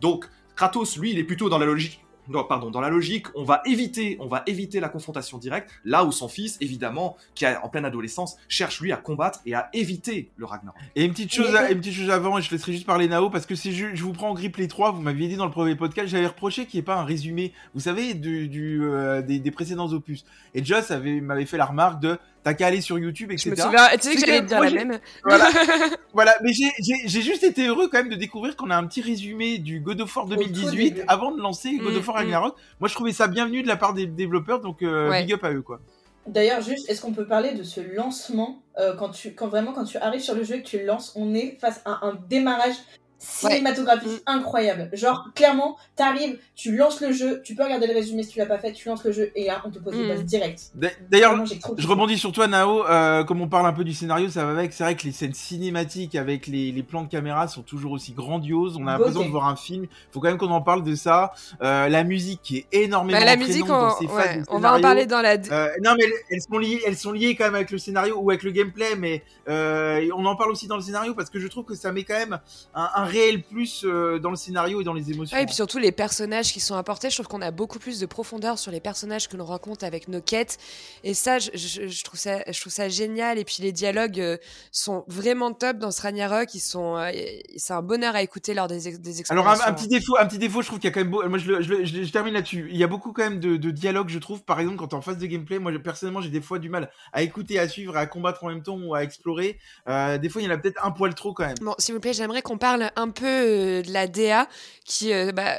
[0.00, 2.01] Donc Kratos, lui, il est plutôt dans la logique.
[2.28, 6.04] Non, pardon, dans la logique, on va éviter, on va éviter la confrontation directe, là
[6.04, 9.68] où son fils, évidemment, qui est en pleine adolescence, cherche lui à combattre et à
[9.72, 10.78] éviter le Ragnarok.
[10.94, 13.28] Et une petite chose, à- une petite chose avant, et je laisserai juste parler Nao,
[13.28, 15.50] parce que ju- je vous prends en grippe les trois, vous m'aviez dit dans le
[15.50, 19.20] premier podcast, j'avais reproché qu'il n'y ait pas un résumé, vous savez, du, du, euh,
[19.20, 20.24] des, des précédents opus.
[20.54, 23.50] Et Joss avait, m'avait fait la remarque de, t'as qu'à aller sur YouTube, Je etc.
[23.50, 24.98] me souviens, tu sais que j'allais dire la même.
[25.24, 25.48] Voilà.
[26.14, 28.86] Voilà, mais j'ai- j'ai j'ai juste été heureux quand même de découvrir qu'on a un
[28.86, 31.04] petit résumé du God of War tout 2018 début.
[31.08, 32.20] avant de lancer God Mm, of War mm.
[32.20, 32.56] Ragnarok.
[32.80, 35.22] Moi, je trouvais ça bienvenu de la part des développeurs, donc euh, Ouais.
[35.24, 35.80] big up à eux, quoi.
[36.26, 39.84] D'ailleurs, juste, est-ce qu'on peut parler de ce lancement euh, quand tu, quand vraiment quand
[39.84, 42.14] tu arrives sur le jeu et que tu le lances, on est face à un
[42.28, 42.74] démarrage
[43.22, 44.18] cinématographique Mm.
[44.26, 44.90] incroyable.
[44.92, 48.46] Genre, clairement, t'arrives, tu lances le jeu, tu peux regarder le résumé si tu l'as
[48.46, 49.98] pas fait, tu lances le jeu et là, on te pose Mm.
[49.98, 50.60] des bases directes.
[50.74, 51.36] D'a- D'ailleurs,
[51.78, 52.84] Je rebondis sur toi, Nao.
[52.86, 54.72] Euh, comme on parle un peu du scénario, ça va avec.
[54.72, 58.12] C'est vrai que les scènes cinématiques avec les, les plans de caméra sont toujours aussi
[58.12, 58.76] grandioses.
[58.78, 59.86] On a l'impression de voir un film.
[60.10, 61.32] Faut quand même qu'on en parle de ça.
[61.62, 64.74] Euh, la musique qui est énormément Bah, la musique, on, dans ces ouais, on va
[64.74, 65.32] en parler dans la.
[65.50, 68.16] Euh, non mais elles, elles sont liées, elles sont liées quand même avec le scénario
[68.18, 71.38] ou avec le gameplay, mais euh, on en parle aussi dans le scénario parce que
[71.38, 72.38] je trouve que ça met quand même
[72.74, 75.36] un, un réel plus euh, dans le scénario et dans les émotions.
[75.36, 78.00] Ouais, et puis surtout les personnages qui sont apportés, je trouve qu'on a beaucoup plus
[78.00, 80.58] de profondeur sur les personnages que l'on rencontre avec nos quêtes.
[81.04, 83.38] Et ça, je, je- je trouve ça, je trouve ça génial.
[83.38, 84.36] Et puis les dialogues euh,
[84.70, 86.54] sont vraiment top dans ce Ragnarok.
[86.54, 87.10] Ils sont, euh,
[87.56, 90.62] c'est un bonheur à écouter lors des, des Alors un, petit défaut, un petit défaut,
[90.62, 92.68] je trouve qu'il y a quand même, beau- moi je, termine là-dessus.
[92.70, 94.42] Il y a beaucoup quand même de, de dialogues, je trouve.
[94.42, 96.90] Par exemple, quand t'es en phase de gameplay, moi personnellement j'ai des fois du mal
[97.12, 99.58] à écouter, à suivre, à combattre en même temps ou à explorer.
[99.88, 101.56] Euh, des fois il y en a peut-être un poil trop quand même.
[101.60, 104.48] Bon, s'il vous plaît, j'aimerais qu'on parle un peu euh, de la DA
[104.84, 105.56] qui, euh, bah,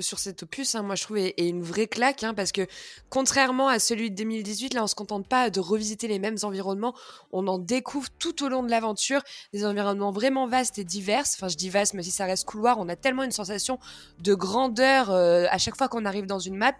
[0.00, 2.66] sur cet opus, hein, moi je trouve est, une vraie claque hein, parce que
[3.10, 6.94] contrairement à celui de 2018, là on se contente pas de revisiter les mêmes environnements,
[7.32, 11.24] on en découvre tout au long de l'aventure des environnements vraiment vastes et divers.
[11.36, 13.78] Enfin, je dis vaste, mais si ça reste couloir, on a tellement une sensation
[14.20, 16.72] de grandeur euh, à chaque fois qu'on arrive dans une map.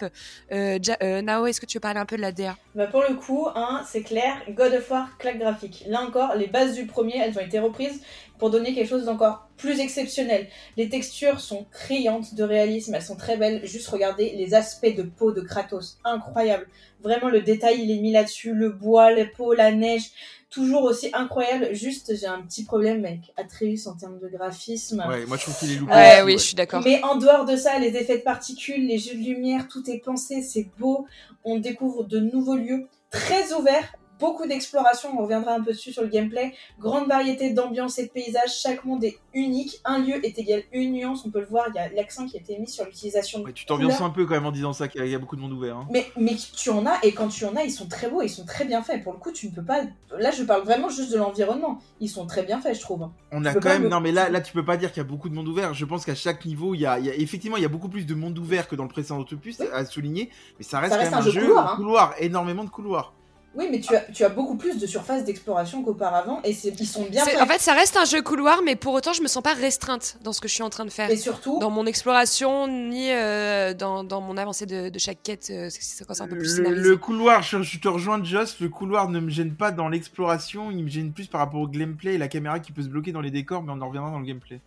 [0.50, 3.48] Nao, est-ce que tu veux parler un peu de la DA Bah pour le coup,
[3.54, 5.84] hein, c'est clair, God of War, claque graphique.
[5.86, 8.00] Là encore, les bases du premier, elles ont été reprises
[8.38, 10.46] pour donner quelque chose d'encore plus exceptionnel.
[10.76, 13.66] Les textures sont criantes de réalisme, elles sont très belles.
[13.66, 16.66] Juste regardez les aspects de peau de Kratos, incroyable.
[17.02, 20.10] Vraiment le détail il est mis là-dessus, le bois, les peaux, la neige,
[20.50, 21.74] toujours aussi incroyable.
[21.74, 25.04] Juste j'ai un petit problème avec Atreus en termes de graphisme.
[25.08, 25.92] Ouais, moi je trouve qu'il est loupé.
[25.92, 26.82] Ouais, aussi, oui, je suis d'accord.
[26.84, 29.98] Mais en dehors de ça, les effets de particules, les jeux de lumière, tout est
[29.98, 31.06] pensé, c'est beau.
[31.44, 36.02] On découvre de nouveaux lieux très ouverts, beaucoup d'exploration, on reviendra un peu dessus sur
[36.02, 36.52] le gameplay.
[36.78, 39.80] Grande variété d'ambiance et de paysages, chaque monde est unique.
[39.84, 42.36] Un lieu est égal une nuance, on peut le voir, il y a l'accent qui
[42.36, 44.72] a été mis sur l'utilisation de Ouais, tu t'ambiances un peu quand même en disant
[44.72, 45.76] ça qu'il y a- il y a beaucoup de monde ouvert.
[45.76, 45.86] Hein.
[45.90, 48.28] Mais, mais tu en as, et quand tu en as, ils sont très beaux, ils
[48.30, 49.02] sont très bien faits.
[49.04, 49.82] Pour le coup, tu ne peux pas.
[50.18, 51.78] Là, je parle vraiment juste de l'environnement.
[52.00, 53.08] Ils sont très bien faits, je trouve.
[53.32, 54.98] On Tu a quand même, me- non mais là, là tu peux pas dire qu'il
[55.02, 55.74] y a beaucoup de monde ouvert.
[55.74, 57.68] Je pense qu'à chaque niveau, il y a, il y a- effectivement, il y a
[57.68, 59.66] beaucoup plus de monde ouvert que dans le précédent opus Oui.
[59.72, 61.76] à souligner, mais ça reste Ça quand reste même un un jeu couloir, au hein.
[61.76, 63.12] couloir, énormément de couloirs.
[63.58, 66.86] Oui, mais tu as, tu as beaucoup plus de surface d'exploration qu'auparavant, et c'est- ils
[66.86, 67.24] sont bien.
[67.40, 70.16] En fait, ça reste un jeu couloir, mais pour autant, je me sens pas restreinte
[70.22, 71.10] dans ce que je suis en train de faire.
[71.10, 75.48] Et surtout, dans mon exploration ni euh, dans, dans mon avancée de, de chaque quête
[75.50, 79.18] euh, c'est- un peu plus Le, couloir, je, je te rejoins Joss, le couloir ne
[79.18, 82.28] me gêne pas dans l'exploration, il me gêne plus par rapport au gameplay et la
[82.28, 84.60] caméra qui peut se bloquer dans les décors, mais on en reviendra dans le gameplay.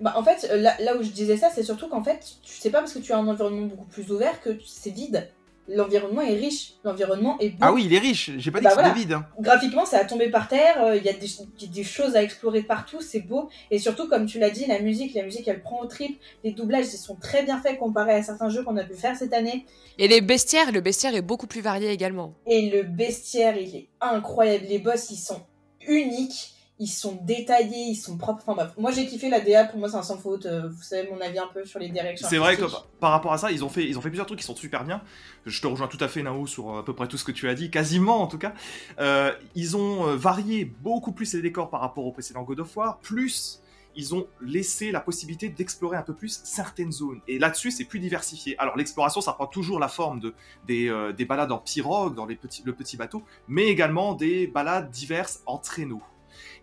[0.00, 2.70] Bah, en fait, là, là où je disais ça, c'est surtout qu'en fait, tu sais
[2.70, 5.28] pas parce que tu as un environnement beaucoup plus ouvert que c'est vide.
[5.74, 7.56] L'environnement est riche, l'environnement est beau.
[7.60, 8.30] Ah oui, il est riche.
[8.36, 8.94] J'ai pas dit Bah que c'était voilà.
[9.00, 9.12] vide.
[9.14, 9.26] hein.
[9.40, 11.26] Graphiquement, ça a tombé par terre, euh, il y a des,
[11.58, 13.48] il y a des choses à explorer partout, c'est beau.
[13.70, 16.20] Et surtout, comme tu l'as dit, la musique, la musique, elle prend au trip.
[16.44, 19.16] Les doublages, ils sont très bien faits comparés à certains jeux qu'on a pu faire
[19.16, 19.66] cette année.
[19.98, 22.34] Et les bestiaires, le bestiaire est beaucoup plus varié également.
[22.46, 24.66] Et le bestiaire, il est incroyable.
[24.68, 25.40] Les boss, ils sont
[25.86, 28.42] uniques, ils sont détaillés, ils sont propres.
[28.46, 30.46] Enfin bref, moi j'ai kiffé la DA, pour moi c'est un sans faute.
[30.46, 32.26] Euh, Vous savez mon avis un peu sur les directions.
[32.28, 32.64] C'est vrai que
[32.98, 34.84] par rapport à ça, ils ont fait, ils ont fait plusieurs trucs qui sont super
[34.84, 35.02] bien.
[35.46, 37.48] Je te rejoins tout à fait, Nao, sur à peu près tout ce que tu
[37.48, 38.52] as dit, quasiment en tout cas.
[38.98, 42.76] Euh, ils ont euh, varié beaucoup plus les décors par rapport au précédent God of
[42.76, 43.60] War, plus
[43.94, 47.20] ils ont laissé la possibilité d'explorer un peu plus certaines zones.
[47.28, 48.58] Et là-dessus, c'est plus diversifié.
[48.58, 50.34] Alors l'exploration, ça prend toujours la forme de,
[50.66, 54.46] des, euh, des balades en pirogue, dans les petits, le petit bateau, mais également des
[54.46, 56.00] balades diverses en traîneau.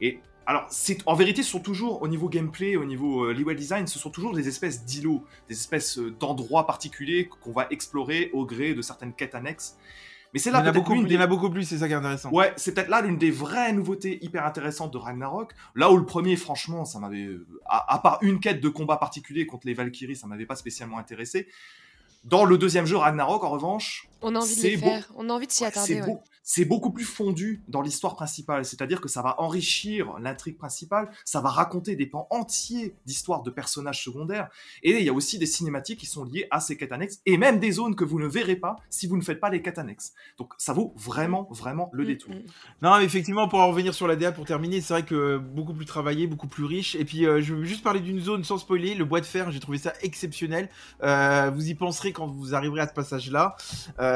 [0.02, 3.56] Et alors, c'est en vérité, ce sont toujours au niveau gameplay, au niveau euh, level
[3.56, 8.32] design, ce sont toujours des espèces d'îlots, des espèces euh, d'endroits particuliers qu'on va explorer
[8.34, 9.78] au gré de certaines quêtes annexes.
[10.34, 11.88] Mais c'est là peut-être beaucoup, l'une il y en des- a beaucoup plus, c'est ça
[11.88, 12.32] qui est intéressant.
[12.32, 15.54] Ouais, c'est peut-être là l'une des vraies nouveautés hyper intéressantes de Ragnarok.
[15.76, 18.98] Là où le premier, franchement, ça m'avait, euh, à, à part une quête de combat
[18.98, 21.48] particulier contre les Valkyries, ça m'avait pas spécialement intéressé.
[22.24, 24.88] Dans le deuxième jeu, Ragnarok, en revanche, On a envie de les beau.
[24.88, 25.94] faire, on a envie de s'y Ouais, attarder.
[25.96, 26.08] c'est ouais.
[26.08, 31.12] beau- c'est beaucoup plus fondu dans l'histoire principale, c'est-à-dire que ça va enrichir l'intrigue principale,
[31.24, 34.50] ça va raconter des pans entiers d'histoires de personnages secondaires,
[34.82, 37.38] et il y a aussi des cinématiques qui sont liées à ces quêtes annexes, et
[37.38, 39.78] même des zones que vous ne verrez pas si vous ne faites pas les quêtes
[39.78, 40.14] annexes.
[40.40, 42.34] Donc ça vaut vraiment, vraiment le Mm, détour.
[42.34, 42.42] mm.
[42.82, 45.74] Non, mais effectivement, pour en revenir sur la DA pour terminer, c'est vrai que beaucoup
[45.76, 46.96] plus travaillé, beaucoup plus riche.
[46.96, 49.52] Et puis, euh, je veux juste parler d'une zone sans spoiler, le bois de fer.
[49.52, 50.68] J'ai trouvé ça exceptionnel.
[51.04, 53.56] Euh, vous y penserez quand vous arriverez à ce passage-là.
[54.00, 54.09] Euh,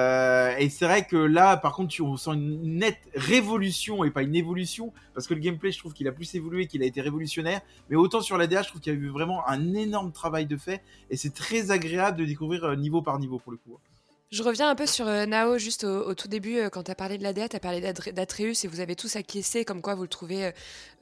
[0.58, 4.36] et c'est vrai que là, par contre, tu sent une nette révolution et pas une
[4.36, 7.62] évolution, parce que le gameplay, je trouve qu'il a plus évolué, qu'il a été révolutionnaire.
[7.90, 10.46] Mais autant sur la DA, je trouve qu'il y a eu vraiment un énorme travail
[10.46, 13.78] de fait, et c'est très agréable de découvrir euh, niveau par niveau pour le coup.
[14.34, 16.90] Je reviens un peu sur euh, Nao, juste au, au tout début, euh, quand tu
[16.92, 19.64] as parlé de la DA, tu as parlé d'Atre- d'Atreus et vous avez tous acquiescé
[19.64, 20.52] comme quoi vous le trouvez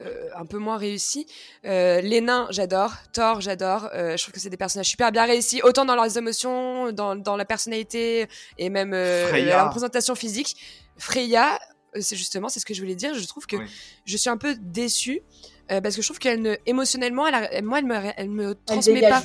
[0.02, 1.26] euh, un peu moins réussi.
[1.64, 2.92] Euh, les nains, j'adore.
[3.14, 3.88] Thor, j'adore.
[3.94, 7.16] Euh, je trouve que c'est des personnages super bien réussis, autant dans leurs émotions, dans,
[7.16, 8.26] dans la personnalité
[8.58, 9.46] et même euh, Freya.
[9.56, 10.54] la représentation physique.
[10.98, 11.58] Freya,
[11.98, 13.14] c'est justement, c'est ce que je voulais dire.
[13.14, 13.64] Je trouve que Oui.
[14.04, 15.22] je suis un peu déçue.
[15.70, 18.54] euh, parce que je trouve qu'elle ne, émotionnellement, elle, a- moi, elle me, elle me
[18.66, 19.22] transmet pas.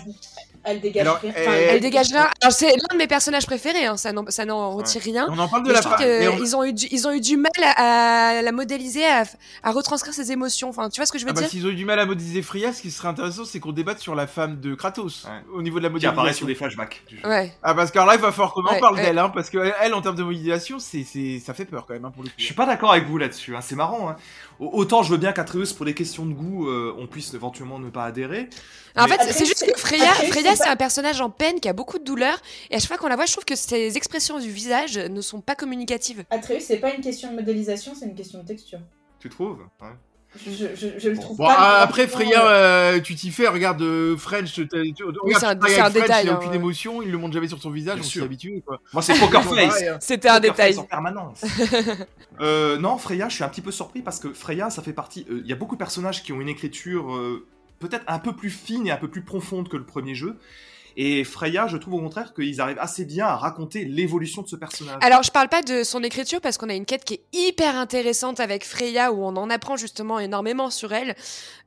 [0.67, 1.31] Elle dégage Alors, rien.
[1.31, 2.27] Enfin, Elle dégage rien.
[2.41, 5.27] Alors c'est l'un de mes personnages préférés, hein, ça n'en ça n'en retire rien.
[5.29, 5.99] On en parle de Mais la part.
[5.99, 9.23] on- qu'ils ont eu du, ils ont eu du mal à, à la modéliser, à,
[9.63, 10.69] à retranscrire ses émotions.
[10.69, 11.49] Enfin, tu vois ce que je veux Ah bah, dire?
[11.49, 13.99] s'ils ont eu du mal à modéliser Freya, ce qui serait intéressant, c'est qu'on débatte
[13.99, 15.31] sur la femme de Kratos Ouais.
[15.53, 16.11] au niveau de la Qui modélisation.
[16.19, 17.01] apparaît sur des flashbacks.
[17.23, 17.51] Ouais.
[17.63, 19.03] Ah parce que alors là, il va falloir qu'on en Ouais, parle ouais.
[19.03, 21.93] d'elle, hein, parce que elle, en termes de modélisation, c'est, c'est, ça fait peur quand
[21.93, 22.35] même hein, pour le coup.
[22.37, 24.15] Je suis pas d'accord avec vous là-dessus, hein, c'est marrant.
[24.59, 27.79] Au- Autant je veux bien qu'Atreus, pour des questions de goût, euh, on puisse éventuellement
[27.79, 28.49] ne pas adhérer.
[28.95, 31.73] En fait, c'est juste que Freya, Freya c'est c'est un personnage en peine qui a
[31.73, 32.39] beaucoup de douleur.
[32.71, 35.21] Et à chaque fois qu'on la voit, je trouve que ses expressions du visage ne
[35.21, 36.23] sont pas communicatives.
[36.31, 38.79] Atreus, c'est pas une question de modélisation, c'est une question de texture.
[39.19, 39.59] Tu trouves?
[39.81, 39.89] Ouais.
[40.35, 41.21] Je, je, je le Bon.
[41.21, 41.55] trouve Bon, pas.
[41.57, 45.79] ah, après Freya, euh, tu t'y fais, regarde euh, French, tu, tu- tu- regarde, c'est
[45.79, 46.55] un- détail, il a hein, aucune ouais.
[46.57, 48.79] émotion, il le montre jamais sur son visage, Bien on quoi.
[48.93, 49.83] Moi c'est Poker Face.
[49.99, 50.77] C'était un détail.
[50.77, 51.43] En permanence.
[52.39, 55.25] Euh, non, Freya, je suis un petit peu surpris parce que Freya, ça fait partie.
[55.31, 57.47] euh, Il y a beaucoup de personnages qui ont une écriture euh,
[57.79, 60.35] peut-être un peu plus fine et un peu plus profonde que le premier jeu.
[60.99, 64.55] Et Freya, je trouve au contraire qu'ils arrivent assez bien à raconter l'évolution de ce
[64.55, 64.97] personnage.
[65.01, 67.75] Alors, je parle pas de son écriture parce qu'on a une quête qui est hyper
[67.75, 71.15] intéressante avec Freya où on en apprend justement énormément sur elle.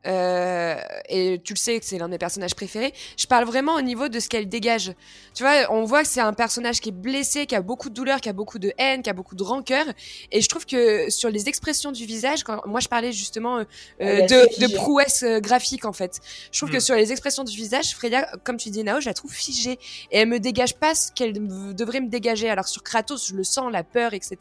[0.06, 0.76] Euh,
[1.08, 2.92] et tu le sais que c'est l'un de mes personnages préférés.
[3.16, 4.92] Je parle vraiment au niveau de ce qu'elle dégage.
[5.34, 7.94] Tu vois, on voit que c'est un personnage qui est blessé, qui a beaucoup de
[7.94, 9.84] douleur, qui a beaucoup de haine, qui a beaucoup de rancœur.
[10.32, 13.64] Et je trouve que sur les expressions du visage, quand moi je parlais justement euh,
[14.00, 16.18] est de, de prouesse euh, graphique en fait.
[16.50, 16.72] Je trouve Mm.
[16.72, 19.78] que sur les expressions du visage, Freya, comme tu dis Nao, je la trouve figée
[20.10, 21.32] et elle me dégage pas ce qu'elle
[21.74, 22.48] devrait me dégager.
[22.50, 24.36] Alors sur Kratos, je le sens, la peur, etc.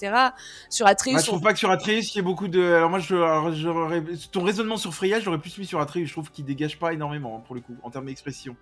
[0.70, 2.62] Sur Atreus, je trouve on- pas que sur Atreus, il y ait beaucoup de.
[2.62, 3.52] Alors, moi, je, alors,
[4.32, 6.06] ton raisonnement sur Freya, j'aurais plus mis sur Atreus.
[6.06, 8.56] Je trouve qu'il dégage pas énormément, hein, pour le coup, en termes d'expression.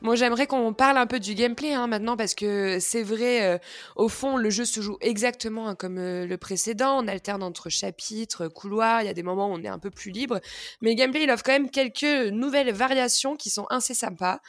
[0.00, 3.58] moi j'aimerais qu'on parle un peu du gameplay hein, maintenant parce que c'est vrai, euh,
[3.96, 7.02] au fond, le jeu se joue exactement hein, comme euh, le précédent.
[7.02, 9.02] On alterne entre chapitres, couloirs.
[9.02, 10.40] Il y a des moments où on est un peu plus libre,
[10.80, 14.40] mais le gameplay il offre quand même quelques nouvelles variations qui sont assez sympas.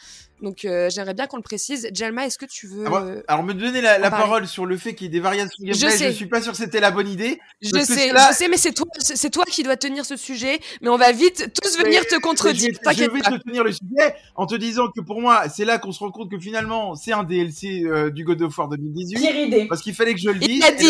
[0.42, 1.88] Donc euh, j'aimerais bien qu'on le précise.
[1.94, 4.96] Jalma, est-ce que tu veux Ah, euh, Alors, me donner la, parole sur le fait
[4.96, 6.13] qu'il y ait des variations de Je gameplay, je, sais.
[6.13, 7.39] suis pas sûr que c'était la bonne idée.
[7.62, 10.15] Je sais, là- je sais, mais c'est toi, c'est c'est toi qui dois tenir ce
[10.18, 10.60] sujet.
[10.82, 12.70] Mais on va vite tous venir te contredire.
[12.74, 13.32] Je je vais pas.
[13.32, 16.12] te tenir le sujet en te disant que pour moi, c'est là qu'on se rend
[16.12, 19.15] compte que finalement, c'est un DLC euh, du God of War 2018.
[19.18, 19.65] Pire idée.
[19.68, 20.50] Parce qu'il fallait que je le dise.
[20.50, 20.86] Il l'a dit.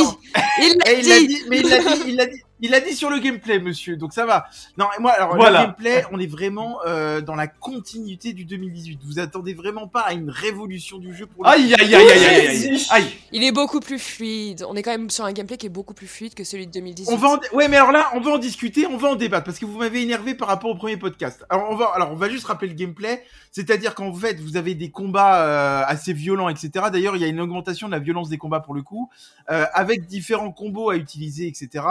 [0.59, 1.27] Il l'a il l'a dit.
[1.27, 2.41] dit, mais il l'a dit, il l'a dit.
[2.61, 4.47] Il a dit sur le gameplay, monsieur, donc ça va.
[4.77, 5.59] Non, et moi, alors Voilà.
[5.59, 8.99] le gameplay, on est vraiment euh, dans la continuité du 2018.
[9.05, 12.25] Vous attendez vraiment pas à une révolution du jeu pour le Aïe, aïe, aïe, aïe,
[12.25, 13.05] aïe, aïe, aïe.
[13.33, 14.65] Il est beaucoup plus fluide.
[14.69, 16.71] On est quand même sur un gameplay qui est beaucoup plus fluide que celui de
[16.71, 17.11] 2018.
[17.13, 17.39] On va en...
[17.53, 19.77] Ouais, mais alors là, on va en discuter, on va en débattre parce que vous
[19.77, 21.45] m'avez énervé par rapport au premier podcast.
[21.49, 24.75] Alors on va, alors on va juste rappeler le gameplay, c'est-à-dire qu'en fait, vous avez
[24.75, 26.85] des combats euh, assez violents, etc.
[26.91, 29.09] D'ailleurs, il y a une augmentation de la violence des combats pour le coup,
[29.51, 31.83] euh, avec différents combos à utiliser, etc.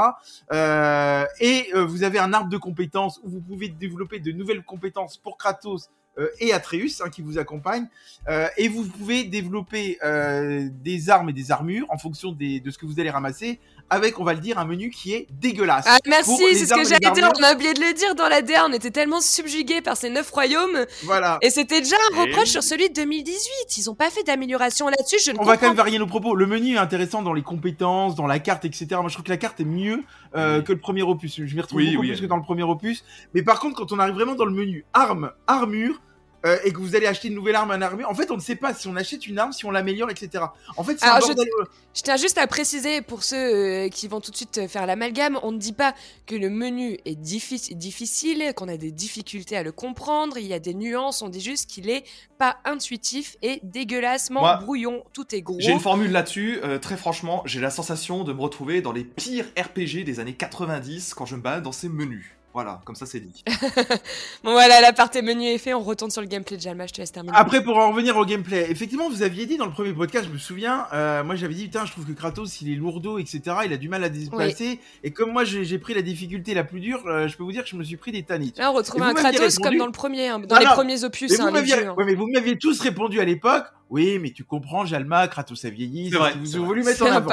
[0.54, 4.62] Euh, et euh, vous avez un arbre de compétences où vous pouvez développer de nouvelles
[4.62, 5.90] compétences pour Kratos.
[6.18, 7.86] Euh, et Atreus hein, qui vous accompagne
[8.26, 12.70] Euh, et vous pouvez développer euh, des armes et des armures en fonction des, de
[12.70, 15.84] ce que vous allez ramasser avec, on va le dire, un menu qui est dégueulasse.
[15.86, 17.30] Ah merci, c'est ce que j'allais dire.
[17.38, 18.64] On a oublié de le dire dans la DA.
[18.66, 20.86] On était tellement subjugués par ces neuf royaumes.
[21.02, 21.36] Voilà.
[21.42, 23.76] Et c'était déjà un reproche sur celui de 2018.
[23.76, 25.18] Ils ont pas fait d'amélioration là-dessus.
[25.22, 26.34] Je ne On va quand même varier nos propos.
[26.34, 28.86] Le menu est intéressant dans les compétences, dans la carte, etc.
[28.92, 30.02] Moi, je trouve que la carte est mieux
[30.34, 30.64] euh, Oui.
[30.64, 31.42] que le premier opus.
[31.44, 32.22] Je m'y retrouve Oui, beaucoup oui, plus oui.
[32.22, 33.04] que dans le premier opus.
[33.34, 36.00] Mais par contre, quand on arrive vraiment dans le menu armes, armure,
[36.44, 38.40] euh, et que vous allez acheter une nouvelle arme, un armure, en fait, on ne
[38.40, 40.44] sait pas si on achète une arme, si on l'améliore, etc.
[40.76, 41.46] En fait, c'est un Alors, bordel.
[41.94, 44.86] Je tiens juste à préciser pour ceux euh, qui vont tout de suite euh, faire
[44.86, 45.94] l'amalgame, on ne dit pas
[46.26, 50.52] que le menu est diffi- difficile, qu'on a des difficultés à le comprendre, il y
[50.52, 52.04] a des nuances, on dit juste qu'il est
[52.38, 55.56] pas intuitif et dégueulassement Moi, brouillon, tout est gros.
[55.60, 59.04] J'ai une formule là-dessus, euh, très franchement, j'ai la sensation de me retrouver dans les
[59.04, 62.34] pires RPG des années 90 quand je me balade dans ces menus.
[62.54, 63.42] Voilà, comme ça c'est dit.
[64.44, 67.00] Bon voilà, l'aparté menu est fait, on retourne sur le gameplay de Jalma, je te
[67.00, 67.36] laisse terminer.
[67.36, 70.32] Après, pour en revenir au gameplay, effectivement, vous aviez dit dans le premier podcast, je
[70.32, 73.40] me souviens, euh, moi j'avais dit, putain, je trouve que Kratos, il est lourdeau, etc.
[73.64, 74.78] Il a du mal à se déplacer.
[75.02, 77.64] Et comme moi, j'ai pris la difficulté la plus dure, euh, je peux vous dire
[77.64, 78.56] que je me suis pris des tanites.
[78.58, 80.70] Là on retrouve un Kratos répondu- comme dans le premier, hein, dans les non.
[80.72, 81.94] premiers opus, Mais hein, vous, hein.
[81.96, 85.70] ouais, mais vous m'aviez tous répondu à l'époque, oui, mais tu comprends, Jalma, Kratos a
[85.70, 86.58] vieilli, C'est ce avez vrai.
[86.60, 87.32] voulu mettre en un avant.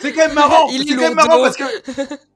[0.00, 1.64] C'est quand même marrant, Il est c'est quand même marrant parce que,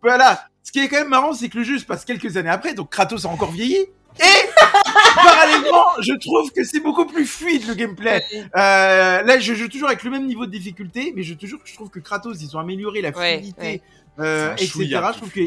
[0.03, 2.51] voilà, ce qui est quand même marrant, c'est que le jeu se passe quelques années
[2.51, 3.77] après, donc Kratos a encore vieilli.
[3.77, 4.49] Et,
[5.15, 8.25] parallèlement, je trouve que c'est beaucoup plus fluide le gameplay.
[8.35, 11.75] Euh, là, je joue toujours avec le même niveau de difficulté, mais je que je
[11.75, 13.83] trouve que Kratos, ils ont amélioré la fluidité, ouais.
[14.19, 14.89] euh, etc.
[14.89, 15.41] Je trouve que,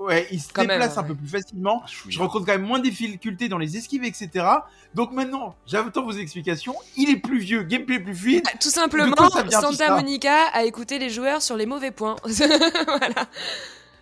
[0.00, 1.08] ouais, il se Quand même, déplace un ouais.
[1.08, 1.84] peu plus facilement.
[2.08, 4.44] Je rencontre quand même moins de difficultés dans les esquives, etc.
[4.92, 6.74] Donc maintenant, j'attends vos explications.
[6.96, 8.44] Il est plus vieux, gameplay plus fluide.
[8.52, 12.16] Ah, Tout simplement, tout Santa Monica a écouté les joueurs sur les mauvais points.
[12.24, 13.28] voilà.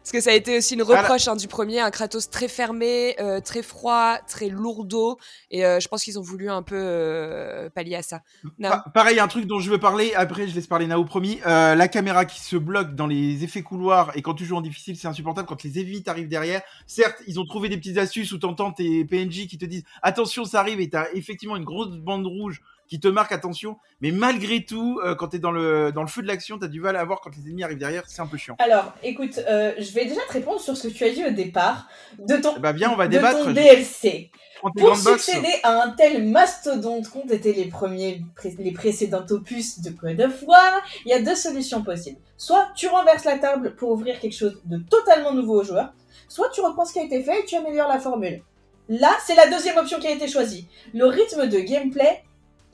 [0.06, 3.16] Parce que ça a été aussi une reproche hein, du premier, un Kratos très fermé,
[3.18, 5.18] euh, très froid, très lourdeau,
[5.50, 8.20] et euh, je pense qu'ils ont voulu un peu euh, pallier à ça.
[8.60, 8.68] Non.
[8.68, 11.74] Pa- pareil, un truc dont je veux parler, après je laisse parler Nao promis, euh,
[11.74, 14.96] la caméra qui se bloque dans les effets couloirs et quand tu joues en difficile
[14.96, 16.62] c'est insupportable quand les ennemis t'arrivent derrière.
[16.86, 20.44] Certes, ils ont trouvé des petites astuces où t'entends tes PNJ qui te disent attention
[20.44, 24.64] ça arrive et t'as effectivement une grosse bande rouge qui te marque attention, mais malgré
[24.64, 27.04] tout, euh, quand t'es dans le, dans le feu de l'action, t'as du mal à
[27.04, 28.56] voir quand les ennemis arrivent derrière, c'est un peu chiant.
[28.58, 31.30] Alors, écoute, euh, je vais déjà te répondre sur ce que tu as dit au
[31.30, 34.30] départ de ton, on va de ton DLC.
[34.76, 38.22] Pour succéder à un tel mastodonte qu'ont été les premiers,
[38.58, 42.18] les précédents opus de Code of War, il y a deux solutions possibles.
[42.36, 45.92] Soit tu renverses la table pour ouvrir quelque chose de totalement nouveau aux joueurs,
[46.28, 48.42] soit tu reprends ce qui a été fait et tu améliores la formule.
[48.88, 50.68] Là, c'est la deuxième option qui a été choisie.
[50.94, 52.22] Le rythme de gameplay,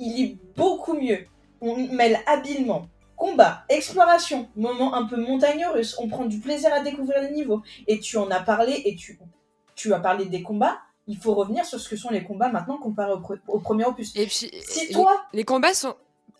[0.03, 1.27] il est beaucoup mieux.
[1.61, 2.87] On mêle habilement
[3.17, 7.63] combat, exploration, moment un peu montagne russe, on prend du plaisir à découvrir les niveaux.
[7.87, 9.17] Et tu en as parlé et tu,
[9.77, 10.79] tu as parlé des combats.
[11.07, 13.85] Il faut revenir sur ce que sont les combats maintenant comparé au, pre- au premier
[13.85, 14.13] opus.
[14.17, 15.95] Et puis, Si toi, les combats sont.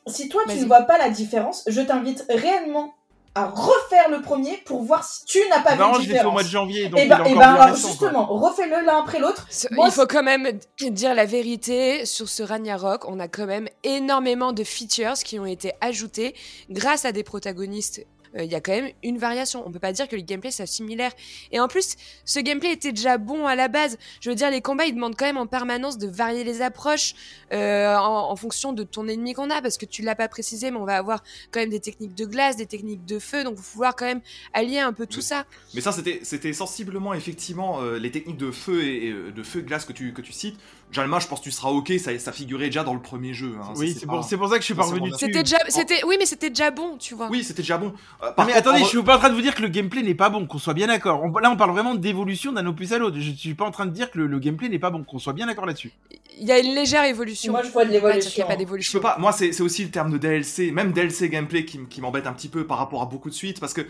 [0.09, 2.95] si toi tu ne vois pas la différence, je t'invite réellement
[3.35, 6.19] à refaire le premier pour voir si tu n'as pas Marrant, vu je de l'ai
[6.19, 6.45] fait au mois différence.
[6.45, 8.99] de janvier, donc Et il est ben, encore et bien alors récent, justement, refais-le l'un
[9.01, 9.47] après l'autre.
[9.71, 13.09] Moi, il faut quand même dire la vérité sur ce Ragnarok.
[13.09, 16.35] On a quand même énormément de features qui ont été ajoutées
[16.71, 18.05] grâce à des protagonistes.
[18.37, 19.63] Euh, Il y a quand même une variation.
[19.67, 21.13] On peut pas dire que le gameplay soit similaire.
[21.51, 23.99] Et en plus, ce gameplay était déjà bon à la base.
[24.21, 27.15] Je veux dire, les combats, ils demandent quand même en permanence de varier les approches
[27.53, 30.71] euh, en, en fonction de ton ennemi qu'on a, parce que tu l'as pas précisé,
[30.71, 33.45] mais on va avoir quand même des techniques de glace, des techniques de feu.
[33.45, 34.21] Donc, il faut pouvoir quand même
[34.53, 35.45] allier un peu tout ça.
[35.75, 39.61] Mais ça, c'était, sensiblement, effectivement, euh, les techniques de feu et, et, euh, de feu
[39.61, 40.59] et glace que tu, que tu cites.
[40.93, 43.55] Jalma, je pense que tu seras ok, ça, ça figurait déjà dans le premier jeu.
[43.61, 44.83] hein, Oui, c'est pas- pour, c'est pour ça que je suis bon.
[44.91, 45.15] dessus.
[45.19, 47.29] C'était déjà, c'était, oui, mais c'était déjà bon, tu vois.
[47.31, 47.95] Oui, c'était déjà bon.
[48.23, 49.63] Euh, par mais contre, attendez, en je suis pas en train de vous dire que
[49.63, 51.23] le gameplay n'est pas bon, qu'on soit bien d'accord.
[51.25, 53.17] On- Là, on parle vraiment d'évolution d'un opus à l'autre.
[53.19, 55.19] Je suis pas en train de dire que le, le gameplay n'est pas bon, qu'on
[55.19, 55.93] soit bien d'accord là-dessus.
[56.39, 57.53] Il y a une légère évolution.
[57.53, 58.31] Moi, je vois de On l'évolution.
[58.37, 58.99] n'y a pas Je d'évolution.
[58.99, 59.17] peux pas.
[59.19, 62.49] Moi, c'est c'est aussi le terme de DLC, même DLC gameplay qui, m'embête un petit
[62.49, 63.83] peu par rapport à beaucoup de suites, parce que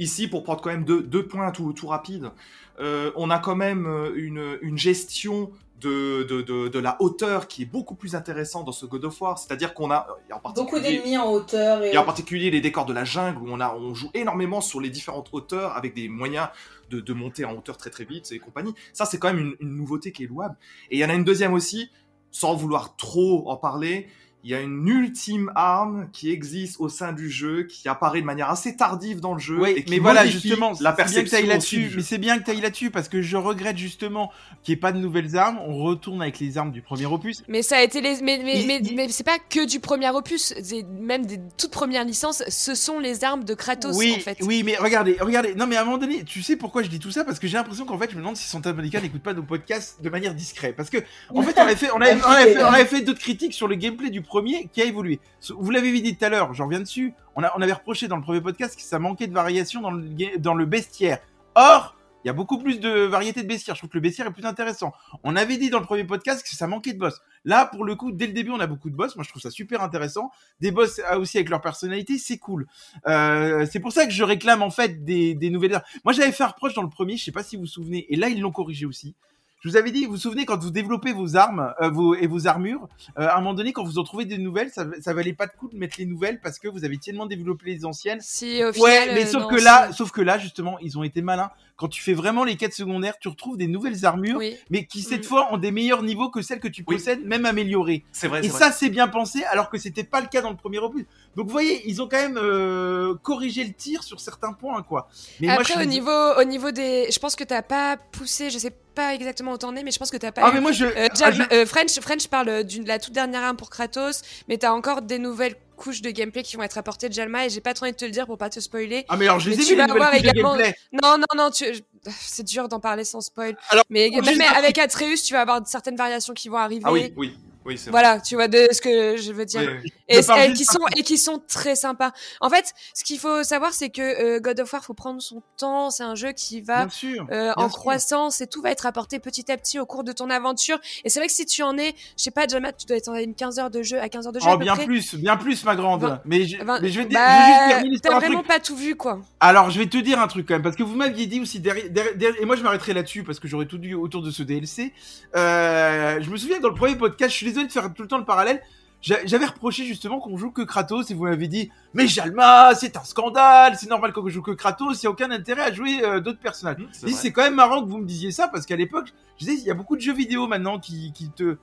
[0.00, 2.30] Ici, pour prendre quand même deux, deux points tout, tout rapides,
[2.78, 7.46] euh, on a quand même euh, une, une gestion de, de, de, de la hauteur
[7.48, 9.38] qui est beaucoup plus intéressante dans ce God of War.
[9.38, 11.92] C'est-à-dire qu'on a et en Beaucoup particulier- d'ennemis en hauteur et.
[11.92, 14.80] et en particulier les décors de la jungle où on, a, on joue énormément sur
[14.80, 16.48] les différentes hauteurs avec des moyens
[16.90, 18.74] de, de monter en hauteur très très vite et compagnie.
[18.92, 20.56] Ça, c'est quand même une, une nouveauté qui est louable.
[20.90, 21.90] Et il y en a une deuxième aussi,
[22.30, 24.08] sans vouloir trop en parler.
[24.48, 28.24] Il y a une ultime arme qui existe au sein du jeu, qui apparaît de
[28.24, 29.58] manière assez tardive dans le jeu.
[29.60, 31.92] Oui, et qui mais voilà, modifie justement, la c'est bien que perception là-dessus.
[31.96, 34.32] Mais c'est bien que t'ailles là-dessus parce que je regrette justement
[34.62, 35.58] qu'il n'y ait pas de nouvelles armes.
[35.66, 37.42] On retourne avec les armes du premier opus.
[37.46, 38.22] Mais ça a été les.
[38.22, 41.38] Mais, mais, Il- mais, il- mais c'est pas que du premier opus, c'est même des
[41.58, 44.38] toutes premières licences, ce sont les armes de Kratos oui, en fait.
[44.40, 45.54] oui, mais regardez, regardez.
[45.56, 47.22] Non, mais à un moment donné, tu sais pourquoi je dis tout ça?
[47.22, 49.42] Parce que j'ai l'impression qu'en fait, je me demande si Santa Monica n'écoute pas nos
[49.42, 50.74] podcasts de manière discrète.
[50.74, 50.96] Parce que,
[51.34, 53.52] en fait, on avait fait, on avait, on avait fait, on avait fait d'autres critiques
[53.52, 54.37] sur le gameplay du premier
[54.72, 55.20] qui a évolué.
[55.50, 57.14] Vous l'avez dit tout à l'heure, j'en reviens dessus.
[57.36, 60.54] On, avait reproché dans le premier podcast que ça manquait de variation dans le, dans
[60.54, 61.18] le bestiaire.
[61.54, 63.74] Or, il y a beaucoup plus de variété de bestiaire.
[63.76, 64.92] Je trouve que le bestiaire est plus intéressant.
[65.22, 67.20] On avait dit dans le premier podcast que ça manquait de boss.
[67.44, 69.14] Là, pour le coup, dès le début, on a beaucoup de boss.
[69.14, 70.30] Moi, je trouve ça super intéressant.
[70.60, 72.66] Des boss euh, aussi avec leur personnalité, c'est cool.
[73.06, 75.80] Euh, c'est pour ça que je réclame en fait des, des nouvelles.
[76.04, 78.06] Moi, j'avais fait un reproche dans le premier, je sais pas si vous vous souvenez,
[78.12, 79.14] et là, ils l'ont corrigé aussi.
[79.60, 82.28] Je vous avais dit, vous vous souvenez quand vous développez vos armes euh, vos, et
[82.28, 82.86] vos armures,
[83.18, 85.46] euh, à un moment donné, quand vous en trouvez des nouvelles, ça, ça valait pas
[85.48, 88.20] de coup de mettre les nouvelles parce que vous avez tellement développé les anciennes.
[88.20, 89.96] Si au Ouais, mais euh, sauf non, que là, si.
[89.96, 91.50] sauf que là, justement, ils ont été malins.
[91.74, 94.56] Quand tu fais vraiment les quêtes secondaires, tu retrouves des nouvelles armures, Oui.
[94.70, 95.28] mais qui cette Mm.
[95.28, 96.96] fois ont des meilleurs niveaux que celles que tu Oui.
[96.96, 98.04] possèdes, même améliorées.
[98.12, 100.56] C'est vrai, Et ça, c'est bien pensé, alors que c'était pas le cas dans le
[100.56, 101.04] premier opus.
[101.38, 105.08] Donc, vous voyez, ils ont quand même euh, corrigé le tir sur certains points, quoi.
[105.38, 107.06] Mais Après, au niveau, au niveau des.
[107.12, 109.98] Je pense que t'as pas poussé, je sais pas exactement où t'en es, mais je
[110.00, 110.42] pense que t'as pas.
[110.44, 110.84] Ah, eu- mais moi, je.
[110.84, 114.58] Euh, ah, je- euh, French, French parle de la toute dernière arme pour Kratos, mais
[114.58, 117.60] t'as encore des nouvelles couches de gameplay qui vont être apportées de Jalma et j'ai
[117.60, 119.06] pas trop envie de te le dire pour pas te spoiler.
[119.08, 120.74] Ah, mais alors, je les mais ai vus, les nouvelles de également- gameplay.
[121.00, 121.64] Non, non, non, tu...
[122.20, 123.56] c'est dur d'en parler sans spoil.
[123.70, 126.82] Alors, mais même un avec Atreus, tu vas avoir certaines variations qui vont arriver.
[126.84, 127.36] Ah oui, oui,
[127.68, 128.00] oui, c'est vrai.
[128.00, 129.60] Voilà, tu vois de ce que je veux dire.
[129.60, 129.92] Oui, oui.
[130.08, 130.22] Et,
[130.54, 132.12] qui sont et qui sont très sympas.
[132.40, 134.00] En fait, ce qu'il faut savoir, c'est que
[134.36, 135.90] euh, God of War, faut prendre son temps.
[135.90, 137.26] C'est un jeu qui va Bien sûr.
[137.30, 137.78] euh, bien en sûr.
[137.78, 140.78] croissance et tout va être apporté petit à petit au cours de ton aventure.
[141.04, 143.10] Et c'est vrai que si tu en es, je sais pas, Jamat, tu dois être
[143.10, 144.74] à une 15 heures de jeu, à 15 heures de jeu à Oh, peu bien
[144.76, 144.86] près.
[144.86, 146.20] plus, bien plus, ma grande.
[146.24, 148.48] Mais, je, mais je vais, te- Bah, je vais juste terminer T'as vraiment truc.
[148.48, 149.20] pas tout vu, quoi.
[149.40, 151.60] Alors, je vais te dire un truc quand même, parce que vous m'aviez dit aussi
[151.60, 154.30] derrière, derrière- derrière- et moi je m'arrêterai là-dessus parce que j'aurais tout dit autour de
[154.30, 154.92] ce DLC.
[155.36, 158.08] Euh, je me souviens dans le premier podcast, je suis désolé de faire tout le
[158.08, 158.62] temps le parallèle.
[159.02, 162.96] j'a- J'avais reproché justement qu'on joue que Kratos et vous m'avez dit mais Jalma c'est
[162.96, 166.02] un scandale c'est normal qu'on joue que Kratos il y a aucun intérêt à jouer
[166.04, 166.76] euh, d'autres personnages.
[166.80, 169.60] Hum, c'est quand même marrant que vous me disiez ça parce qu'à l'époque, je disais,
[169.60, 171.56] il y a beaucoup de jeux vidéo maintenant qui, qui te.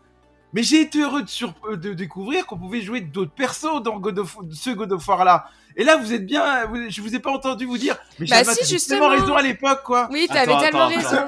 [0.53, 4.19] Mais j'ai été heureux de, sur- de découvrir qu'on pouvait jouer d'autres persos dans God
[4.19, 5.47] of, ce God of War là.
[5.75, 6.65] Et là, vous êtes bien.
[6.67, 7.97] vous- je vous ai pas entendu vous dire.
[8.19, 9.09] Mais Bah si, justement.
[9.09, 10.07] tellement raison à l'époque, quoi.
[10.09, 11.25] Oui, t'avais tellement attends, raison.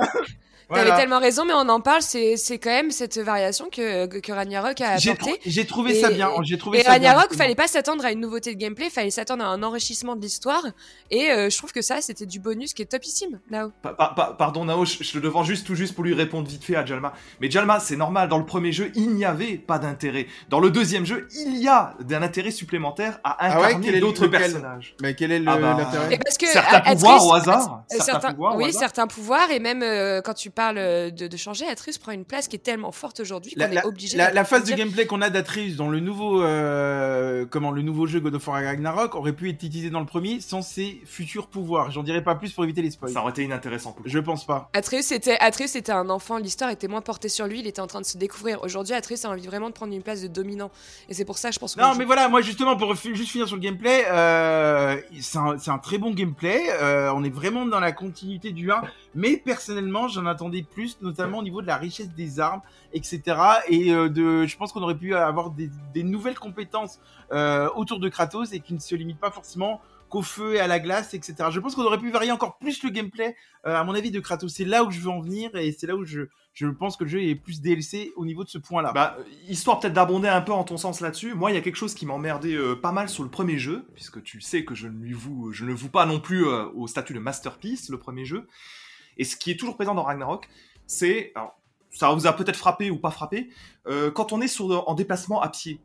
[0.70, 0.97] T'avais Voilà.
[0.97, 2.01] tellement raison, mais on en parle.
[2.01, 5.32] C'est c'est quand même cette variation que que Ragnarok a J'ai apporté.
[5.34, 6.30] trou- j'ai trouvé ça bien.
[6.43, 6.93] J'ai trouvé Et ça bien.
[7.11, 7.38] Ragnarok, justement.
[7.45, 10.61] fallait pas s'attendre à une nouveauté de gameplay, fallait s'attendre à un enrichissement de l'histoire.
[11.09, 13.39] Et euh, je trouve que ça, c'était du bonus qui est topissime.
[13.49, 13.70] Là.
[13.82, 16.47] Pa- pa- pa- pardon Nao, je, je te devant juste tout juste pour lui répondre
[16.49, 17.13] vite fait à Jalma.
[17.39, 20.28] Mais Jalma, c'est normal, dans le premier jeu, il n'y avait pas d'intérêt.
[20.49, 23.95] Dans le deuxième jeu, il y a un intérêt supplémentaire à Ah ouais, incarner quel
[23.95, 24.95] est d'autres personnages.
[25.01, 26.13] Mais quel est le- Ah bah, l'intérêt?
[26.13, 27.84] Et parce que Certains pouvoirs au hasard.
[27.89, 28.80] Certains, pouvoirs au oui, hasard.
[28.82, 32.25] certains pouvoirs, et même euh, quand tu parles euh, de, de changer, Atreus prend une
[32.25, 34.17] place qui est tellement forte aujourd'hui qu'on est obligé.
[34.17, 38.19] la- phase de gameplay qu'on a d'Atreus dans le nouveau euh, comment le nouveau jeu
[38.19, 41.91] God of War Ragnarok aurait pu être utilisé dans le premier sans ses futurs pouvoirs.
[41.91, 43.11] J'en dirai pas plus pour éviter les spoils.
[43.11, 43.95] Ça aurait été inintéressant.
[44.05, 44.69] Je pense pas.
[44.73, 47.87] Atreus était, Atreus était un enfant, l'histoire était moins portée sur lui, il était en
[47.87, 48.63] train de se découvrir.
[48.63, 50.71] Aujourd'hui, Atreus a envie vraiment de prendre une place de dominant.
[51.09, 53.29] Et c'est pour ça, je pense qu'on Non, joue- mais voilà, moi justement pour juste
[53.31, 55.37] finir sur le gameplay, euh, c'est
[55.69, 56.61] un, très bon gameplay.
[56.81, 58.81] euh, on est vraiment dans la continuité du 1,
[59.15, 62.61] mais personnellement, j'en attendais plus, notamment au niveau de la richesse des armes,
[62.93, 63.21] etc.
[63.69, 65.69] Et euh, de, je pense qu'on aurait pu avoir des,
[66.03, 66.99] nouvelles compétences
[67.31, 70.67] euh, autour de Kratos et qui ne se limitent pas forcément qu'au feu et à
[70.67, 71.35] la glace, etc.
[71.51, 73.35] Je pense qu'on aurait pu varier encore plus le gameplay,
[73.65, 74.53] euh, à mon avis, de Kratos.
[74.53, 76.21] C'est là où je veux en venir et c'est là où je,
[76.53, 78.93] je pense que le jeu est plus DLC au niveau de ce point-là.
[78.93, 79.17] Bah,
[79.49, 81.93] histoire peut-être d'abonder un peu en ton sens là-dessus, moi il y a quelque chose
[81.93, 84.97] qui m'emmerdait euh, pas mal sur le premier jeu, puisque tu sais que je ne
[84.97, 88.23] lui voue, je ne le voue pas non plus au statut de masterpiece, le premier
[88.23, 88.47] jeu.
[89.18, 90.47] Et ce qui est toujours présent dans Ragnarok,
[90.86, 91.57] c'est, alors,
[91.91, 93.49] ça vous a peut-être frappé ou pas frappé,
[93.88, 95.80] euh, quand on est sur, en déplacement à pied.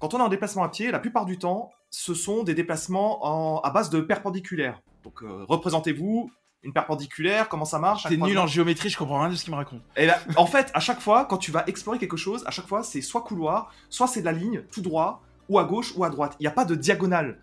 [0.00, 3.24] Quand on est en déplacement à pied, la plupart du temps, ce sont des déplacements
[3.26, 4.82] en- à base de perpendiculaires.
[5.04, 6.30] Donc euh, représentez-vous
[6.62, 9.52] une perpendiculaire, comment ça marche C'est nul en géométrie, je comprends rien de ce qu'il
[9.52, 9.82] me raconte.
[9.96, 12.66] Et là, en fait, à chaque fois, quand tu vas explorer quelque chose, à chaque
[12.66, 16.02] fois, c'est soit couloir, soit c'est de la ligne tout droit, ou à gauche, ou
[16.04, 16.34] à droite.
[16.40, 17.38] Il n'y a pas de diagonale.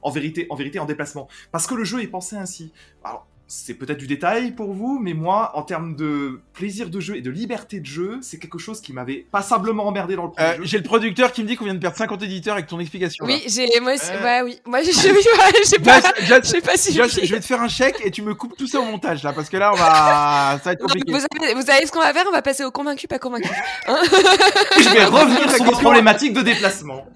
[0.00, 1.26] en vérité, en vérité, en déplacement.
[1.50, 2.72] Parce que le jeu est pensé ainsi.
[3.02, 7.16] Alors, c'est peut-être du détail pour vous, mais moi, en termes de plaisir de jeu
[7.16, 10.48] et de liberté de jeu, c'est quelque chose qui m'avait passablement emmerdé dans le premier
[10.48, 10.62] Euh, jeu.
[10.64, 13.24] J'ai le producteur qui me dit qu'on vient de perdre 50 éditeurs avec ton explication.
[13.24, 14.22] Oui, j'ai moi aussi- Euh.
[14.22, 14.60] ouais, oui.
[14.66, 16.00] Moi je je- je sais pas
[16.42, 18.66] sais pas si Joss, je vais te faire un chèque et tu me coupes tout
[18.66, 21.10] ça au montage là, parce que là on va, ça va être Non, compliqué.
[21.12, 22.24] vous, savez, vous savez ce qu'on va faire?
[22.28, 23.48] On va passer au convaincu, pas convaincu.
[23.88, 27.06] je vais revenir La sur question- problématique de déplacement.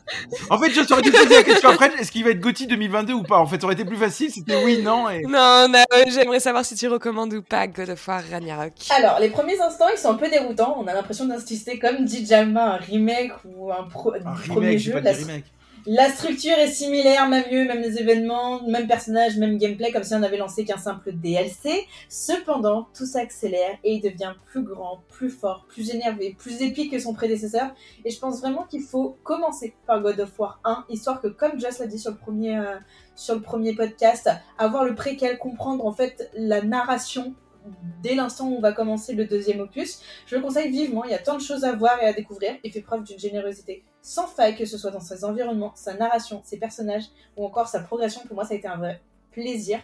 [0.51, 3.12] En fait, je t'aurais dû poser la question après, est-ce qu'il va être Gotti 2022
[3.14, 3.39] ou pas?
[3.39, 5.22] En fait, ça aurait été plus facile, c'était oui, non et.
[5.22, 8.73] Non, non, euh, j'aimerais savoir si tu recommandes ou pas God of War Ragnarok.
[8.97, 10.77] Alors, les premiers instants, ils sont un peu déroutants.
[10.79, 14.79] On a l'impression d'assister, comme dit Jalma, un remake ou un, pro- Un du premier
[14.79, 14.93] jeu.
[14.93, 15.45] pas La, remake.
[15.87, 20.14] la structure est similaire, même lieu, même les événements, même personnage, même gameplay, comme si
[20.14, 21.87] on avait lancé qu'un simple DLC.
[22.09, 26.99] Cependant, tout s'accélère et il devient plus grand, plus fort, plus énervé, plus épique que
[27.01, 27.70] son prédécesseur.
[28.05, 31.59] Et je pense vraiment qu'il faut commencer par God of War 1, histoire que, comme
[31.59, 32.77] Joss l'a dit sur le premier, euh,
[33.14, 37.34] sur le premier podcast, avoir le préquel, comprendre en fait la narration
[38.02, 40.00] dès l'instant où on va commencer le deuxième opus.
[40.26, 42.54] Je le conseille vivement, il y a tant de choses à voir et à découvrir.
[42.64, 46.42] Il fait preuve d'une générosité sans faille, que ce soit dans ses environnements, sa narration,
[46.44, 47.04] ses personnages
[47.36, 48.22] ou encore sa progression.
[48.26, 49.00] Pour moi, ça a été un vrai
[49.30, 49.78] plaisir.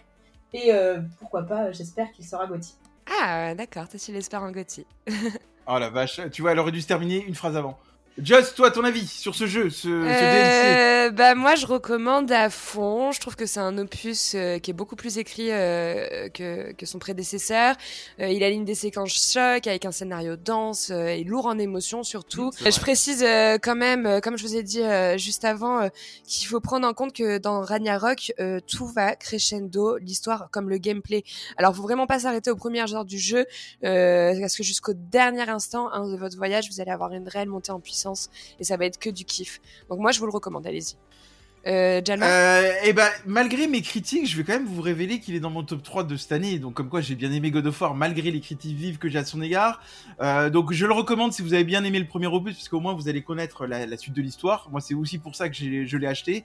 [0.52, 2.74] Et euh, pourquoi pas, j'espère qu'il sera Gauthier.
[3.20, 4.86] Ah, d'accord, toi tu l'espères en Gotti.
[5.70, 7.78] Oh la vache, tu vois, elle aurait dû se terminer une phrase avant.
[8.20, 12.30] Just, toi, ton avis sur ce jeu, ce, ce DLC Euh, bah moi je recommande
[12.32, 13.12] à fond.
[13.12, 16.84] Je trouve que c'est un opus euh, qui est beaucoup plus écrit euh, que, que
[16.84, 17.76] son prédécesseur.
[18.20, 22.02] Euh, il aligne des séquences choc avec un scénario dense euh, et lourd en émotions
[22.02, 22.50] surtout.
[22.64, 25.88] Je précise euh, quand même, euh, comme je vous ai dit euh, juste avant, euh,
[26.26, 30.78] qu'il faut prendre en compte que dans Ragnarok euh, tout va crescendo, l'histoire comme le
[30.78, 31.22] gameplay.
[31.56, 33.46] Alors faut vraiment pas s'arrêter aux premières heures du jeu
[33.84, 37.48] euh, parce que jusqu'au dernier instant hein, de votre voyage, vous allez avoir une réelle
[37.48, 38.07] montée en puissance
[38.58, 39.60] et ça va être que du kiff.
[39.88, 40.96] Donc moi je vous le recommande, allez-y.
[41.66, 45.34] Euh, Jalma Euh, et ben, malgré mes critiques, je vais quand même vous révéler qu'il
[45.34, 46.58] est dans mon top 3 de cette année.
[46.58, 49.18] Donc, comme quoi, j'ai bien aimé God of War, malgré les critiques vives que j'ai
[49.18, 49.82] à son égard.
[50.20, 52.80] Euh, donc, je le recommande si vous avez bien aimé le premier opus, parce qu'au
[52.80, 54.68] moins, vous allez connaître la, suite de l'histoire.
[54.70, 56.44] Moi, c'est aussi pour ça que je l'ai acheté.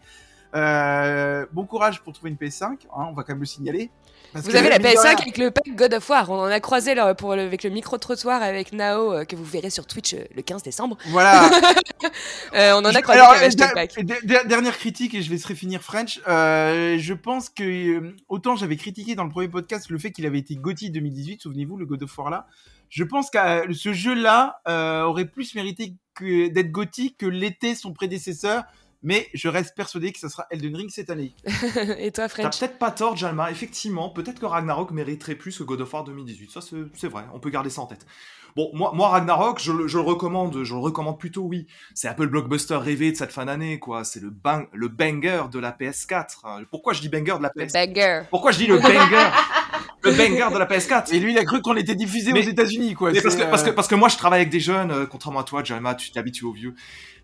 [0.55, 2.77] Euh, bon courage pour trouver une PS5, hein,
[3.09, 3.89] on va quand même le signaler.
[4.33, 6.29] Parce Vous avez la mine de PS5 rien, avec le pack God of War.
[6.29, 9.43] On en a croisé là, pour le- avec le micro-trottoir avec Nao euh, que vous
[9.45, 10.97] verrez sur Twitch euh, le 15 décembre.
[11.07, 11.49] Voilà.
[12.53, 14.05] Euh, on en a croisé alors, der- le pack.
[14.05, 16.19] der- der- dernière critique et je laisserai finir French.
[16.27, 20.25] Euh, je pense que euh, autant j'avais critiqué dans le premier podcast le fait qu'il
[20.25, 22.45] avait été GOTY 2018, souvenez-vous le God of War là.
[22.89, 27.93] Je pense que euh, ce jeu-là euh, aurait plus mérité d'être GOTY que l'était son
[27.93, 28.63] prédécesseur.
[29.03, 31.35] Mais je reste persuadé que ça sera Elden Ring cette année.
[31.99, 33.51] Et toi, T'as French peut-être pas tort, Jalma.
[33.51, 36.51] Effectivement, peut-être que Ragnarok mériterait plus que God of War 2018.
[36.51, 37.25] Ça, c'est c'est vrai.
[37.33, 38.05] On peut garder ça en tête.
[38.55, 40.63] Bon, moi, moi Ragnarok, je, le- je le recommande.
[40.63, 41.65] Je le recommande plutôt, oui.
[41.95, 44.03] C'est un peu le blockbuster rêvé de cette fin d'année, quoi.
[44.03, 46.27] C'est le, bang, le banger de la PS4.
[46.45, 48.21] Euh, Pourquoi je dis banger de la Le PS4 banger.
[48.29, 49.29] Pourquoi je dis le banger?
[50.03, 52.93] Le banger de la PS4 Et lui, il a cru qu'on était diffusé aux États-Unis,
[52.93, 53.11] quoi.
[53.11, 55.05] Mais parce, que, parce, que, euh, parce que moi je travaille avec des jeunes, euh,
[55.05, 56.75] contrairement à toi, Jalma, tu t'habitues aux vieux.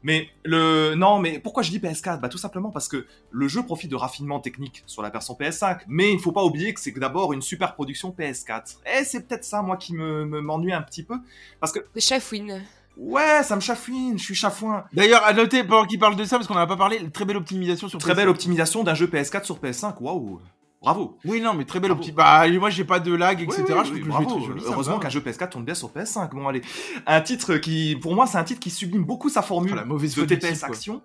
[0.02, 3.64] Mais le non, mais pourquoi je dis PS4 Bah tout simplement parce que le jeu
[3.64, 6.80] profite de raffinements techniques sur la version PS5, mais il ne faut pas oublier que
[6.80, 8.78] c'est d'abord une super production PS4.
[8.98, 11.16] Et c'est peut-être ça moi qui me me- m'ennuie un petit peu,
[11.60, 12.62] parce que Chafouine.
[12.96, 14.86] ouais, ça me chafouine, je suis chafouin.
[14.94, 17.26] D'ailleurs, à noter, pendant qu'il parle de ça, parce qu'on en a pas parlé, très
[17.26, 18.16] belle optimisation sur Très PS5.
[18.16, 20.40] belle optimisation d'un jeu PS4 sur PS5, waouh,
[20.82, 21.18] bravo.
[21.26, 22.18] Oui, non, mais très belle optimisation.
[22.18, 23.64] Bah, moi, j'ai pas de lag, etc.
[23.68, 24.40] Oui, oui, je oui, que bravo.
[24.46, 26.30] joli, Heureusement qu'un jeu PS4 tourne bien sur PS5.
[26.32, 26.62] Bon, allez.
[27.06, 30.16] Un titre qui, pour moi, c'est un titre qui sublime beaucoup sa formule la mauvaise
[30.16, 30.64] de TPS.
[30.64, 31.02] Action.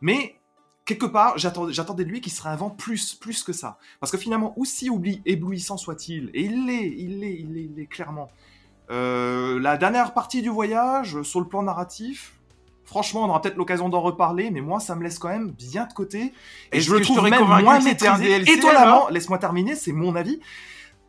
[0.00, 0.36] Mais,
[0.84, 3.78] quelque part, j'attendais de lui qu'il serait un vent plus, plus que ça.
[4.00, 7.74] Parce que finalement, aussi oubli, éblouissant soit-il, et il l'est, il l'est, il l'est, il
[7.74, 8.28] l'est clairement.
[8.90, 12.35] Euh, la dernière partie du voyage, sur le plan narratif,
[12.86, 15.84] franchement, on aura peut-être l'occasion d'en reparler, mais moi, ça me laisse quand même bien
[15.86, 16.32] de côté.
[16.72, 18.24] Et je le je trouve t'aurais même moins maîtrisé.
[18.24, 20.40] DLC, Étonnamment, laisse-moi terminer, c'est mon avis.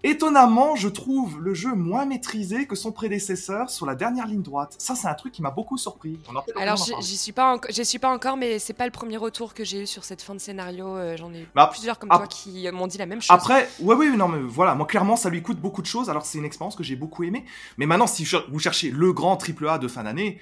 [0.03, 4.75] Étonnamment, je trouve le jeu moins maîtrisé que son prédécesseur sur la dernière ligne droite.
[4.78, 6.19] Ça, c'est un truc qui m'a beaucoup surpris.
[6.30, 9.17] On Alors j'y suis pas encore, j'y suis pas encore, mais c'est pas le premier
[9.17, 10.86] retour que j'ai eu sur cette fin de scénario.
[10.95, 13.36] euh, J'en ai eu Bah, plusieurs comme ap- toi qui m'ont dit la même chose.
[13.36, 16.11] Après, ouais, oui, non, mais voilà, moi clairement, ça lui coûte beaucoup de choses.
[16.11, 17.43] Alors c'est une expérience que j'ai beaucoup aimée.
[17.80, 20.39] Mais maintenant, si vous cherchez le grand triple A de fin d'année,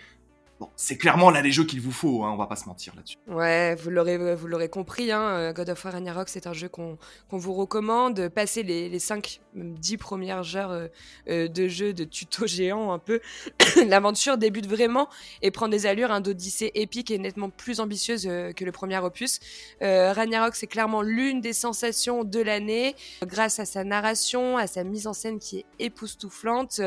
[0.76, 2.24] c'est clairement là les jeux qu'il vous faut.
[2.24, 3.18] Hein, on va pas se mentir là-dessus.
[3.28, 6.98] Ouais, vous l'aurez, l'aurez compris, hein, euh, God of War Ragnarok, c'est un jeu qu'on
[7.30, 8.30] vous recommande.
[8.30, 10.88] Passez les, les 5, même 10 premières heures euh,
[11.30, 13.20] euh, de jeu, de tuto géant un peu,
[13.88, 15.10] l'aventure débute vraiment
[15.42, 18.98] et prend des allures hein, d'odyssée épique et nettement plus ambitieuse euh, que le premier
[19.00, 19.40] opus.
[19.82, 24.84] Euh, Ragnarok, c'est clairement l'une des sensations de l'année, grâce à sa narration, à sa
[24.84, 26.82] mise en scène qui est époustouflante,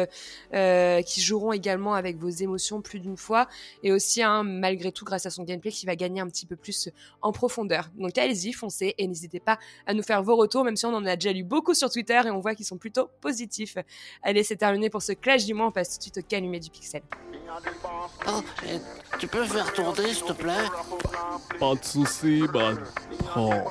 [0.54, 3.48] euh, qui joueront également avec vos émotions plus d'une fois.
[3.82, 6.56] Et aussi hein, malgré tout grâce à son gameplay qui va gagner un petit peu
[6.56, 6.90] plus
[7.22, 7.90] en profondeur.
[7.96, 11.04] Donc allez-y, foncez et n'hésitez pas à nous faire vos retours, même si on en
[11.04, 13.76] a déjà lu beaucoup sur Twitter et on voit qu'ils sont plutôt positifs.
[14.22, 16.60] Allez, c'est terminé pour ce clash du mois, on passe tout de suite au calumet
[16.60, 17.02] du pixel.
[18.26, 18.42] Oh,
[19.18, 20.52] tu peux faire tourner, s'il te plaît?
[21.58, 22.72] Pas de soucis, bah,
[23.20, 23.64] prends.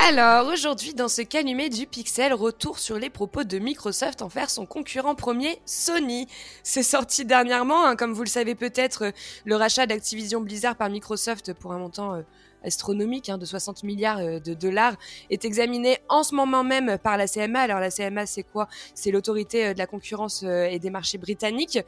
[0.00, 4.66] Alors, aujourd'hui, dans ce calumet du Pixel, retour sur les propos de Microsoft envers son
[4.66, 6.26] concurrent premier, Sony.
[6.64, 9.12] C'est sorti dernièrement, hein, comme vous le savez peut-être, euh,
[9.44, 12.22] le rachat d'Activision Blizzard par Microsoft pour un montant euh,
[12.64, 14.94] astronomique hein, de 60 milliards euh, de dollars
[15.30, 17.60] est examiné en ce moment même par la CMA.
[17.60, 18.68] Alors la CMA, c'est quoi?
[18.94, 21.78] C'est l'autorité de la concurrence et des marchés britanniques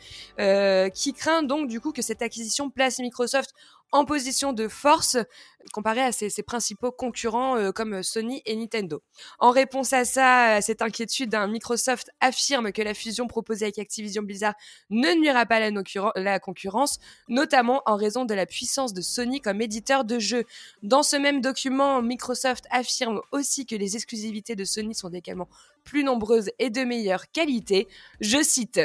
[0.95, 3.51] qui craint donc du coup que cette acquisition place Microsoft
[3.93, 5.17] en position de force
[5.73, 9.03] comparé à ses, principaux concurrents euh, comme Sony et Nintendo.
[9.39, 14.23] En réponse à ça, à cette inquiétude, Microsoft affirme que la fusion proposée avec Activision
[14.23, 14.55] Blizzard
[14.91, 15.83] ne nuira pas à la,
[16.17, 16.99] la concurrence,
[17.29, 20.45] notamment en raison de la puissance de Sony comme éditeur de jeux.
[20.83, 25.49] Dans ce même document, Microsoft affirme aussi que les exclusivités de Sony sont également
[25.85, 27.89] plus nombreuses et de meilleure qualité.
[28.21, 28.81] Je cite.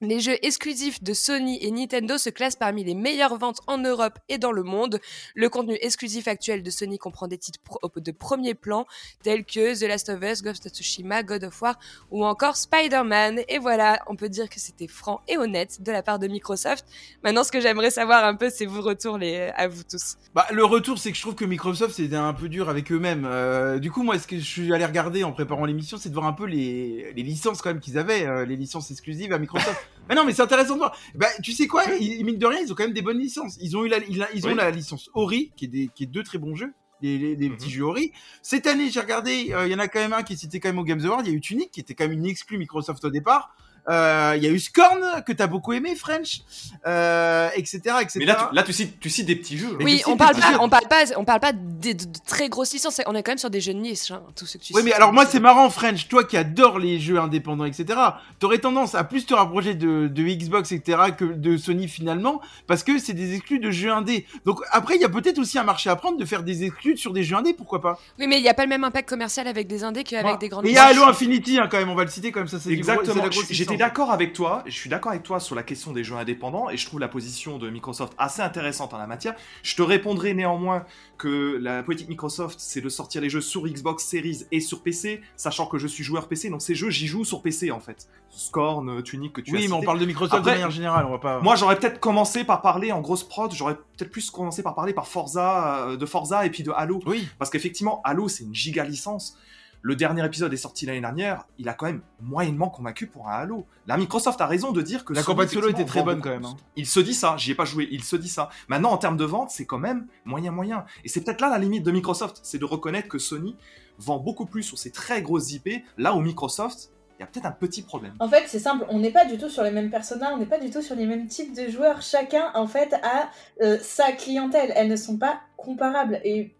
[0.00, 4.20] Les jeux exclusifs de Sony et Nintendo se classent parmi les meilleures ventes en Europe
[4.28, 5.00] et dans le monde.
[5.34, 8.86] Le contenu exclusif actuel de Sony comprend des titres pro- de premier plan
[9.24, 11.76] tels que The Last of Us, Ghost of Tsushima, God of War
[12.12, 13.40] ou encore Spider-Man.
[13.48, 16.86] Et voilà, on peut dire que c'était franc et honnête de la part de Microsoft.
[17.24, 20.14] Maintenant, ce que j'aimerais savoir un peu, c'est vos retours les, à vous tous.
[20.32, 23.24] Bah, le retour, c'est que je trouve que Microsoft c'était un peu dur avec eux-mêmes.
[23.28, 26.14] Euh, du coup, moi, ce que je suis allé regarder en préparant l'émission, c'est de
[26.14, 29.38] voir un peu les, les licences quand même qu'ils avaient, euh, les licences exclusives à
[29.40, 29.76] Microsoft.
[30.08, 30.96] mais non, mais c'est intéressant de voir.
[31.14, 33.58] Bah, tu sais quoi, ils, mine de rien, ils ont quand même des bonnes licences.
[33.60, 34.54] Ils ont eu la, ils, ils ont Oui.
[34.56, 36.72] la licence Ori, qui est, des, qui est deux très bons jeux.
[37.00, 37.56] Les, les, les Mhm.
[37.56, 38.12] petits jeux Ori.
[38.42, 40.68] Cette année, j'ai regardé, euh, il y en a quand même un qui était quand
[40.70, 41.26] même au Games Award.
[41.26, 43.54] Il y a eu Tunic, qui était quand même une exclue Microsoft au départ.
[43.88, 46.42] Euh, Il y a eu Scorn, que t'as beaucoup aimé, French,
[46.86, 48.18] euh, etc., etc.
[48.20, 49.76] Mais là, tu, là tu, cites, tu cites des petits jeux.
[49.78, 52.48] Mais oui, on parle pas, on parle pas, on parle pas des- de, de très
[52.48, 53.00] grosses licences.
[53.06, 54.80] On est quand même sur des jeux de niche, hein, tous ceux que tu Oui,
[54.82, 54.90] cites.
[54.90, 57.98] mais alors moi c'est marrant, French, toi qui adore les jeux indépendants, etc.
[58.38, 60.98] T'aurais tendance à plus te rapprocher de, de Xbox, etc.
[61.16, 64.26] que de Sony finalement, parce que c'est des exclus de jeux indés.
[64.44, 66.96] Donc après, il y a peut-être aussi un marché à prendre de faire des exclus
[66.96, 67.98] sur des jeux indés, pourquoi pas?
[68.18, 70.48] Oui, mais il n'y a pas le même impact commercial avec des indés qu'avec des
[70.48, 70.84] grandes Mais il y a.
[70.88, 72.90] Halo Infinity hein, quand même, on va le citer quand même, ça c'est du gros-
[72.92, 73.22] Exactement.
[73.24, 73.46] la grosse.
[73.78, 74.62] D'accord avec toi.
[74.66, 77.08] Je suis d'accord avec toi sur la question des jeux indépendants et je trouve la
[77.08, 79.34] position de Microsoft assez intéressante en la matière.
[79.62, 80.84] Je te répondrai néanmoins
[81.16, 85.22] que la politique Microsoft, c'est de sortir les jeux sur Xbox Series et sur PC,
[85.36, 88.08] sachant que je suis joueur PC, donc ces jeux, j'y joue sur PC en fait.
[88.30, 91.06] Scorn, Tunic que tu as Oui, mais on parle de Microsoft Après, de manière générale,
[91.06, 91.40] on va pas...
[91.40, 94.92] Moi, j'aurais peut-être commencé par parler en grosse prod, j'aurais peut-être plus commencé par parler
[94.92, 97.00] par Forza, euh, de Forza et puis de Halo.
[97.06, 99.36] Oui, Parce qu'effectivement, Halo, c'est une giga licence.
[99.82, 103.32] Le dernier épisode est sorti l'année dernière, il a quand même moyennement convaincu pour un
[103.32, 103.66] Halo.
[103.86, 106.44] La Microsoft a raison de dire que la campagne solo était très bonne quand même.
[106.44, 106.56] hein.
[106.76, 108.48] Il se dit ça, j'y ai pas joué, il se dit ça.
[108.68, 110.84] Maintenant, en termes de vente, c'est quand même moyen moyen.
[111.04, 113.56] Et c'est peut-être là la limite de Microsoft, c'est de reconnaître que Sony
[113.98, 117.46] vend beaucoup plus sur ses très grosses IP, là où Microsoft, il y a peut-être
[117.46, 118.14] un petit problème.
[118.20, 120.46] En fait, c'est simple, on n'est pas du tout sur les mêmes personnages, on n'est
[120.46, 122.00] pas du tout sur les mêmes types de joueurs.
[122.02, 124.72] Chacun, en fait, a euh, sa clientèle.
[124.76, 126.20] Elles ne sont pas comparables.
[126.24, 126.54] Et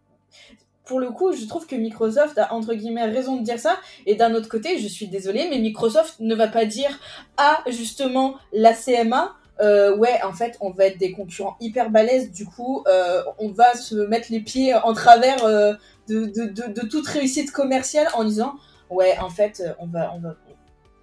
[0.88, 3.76] pour le coup, je trouve que Microsoft a, entre guillemets, raison de dire ça.
[4.06, 6.98] Et d'un autre côté, je suis désolée, mais Microsoft ne va pas dire
[7.36, 12.32] à, justement, la CMA, euh, ouais, en fait, on va être des concurrents hyper balèzes,
[12.32, 15.74] du coup, euh, on va se mettre les pieds en travers euh,
[16.08, 18.54] de, de, de, de toute réussite commerciale en disant,
[18.88, 20.36] ouais, en fait, on va, on va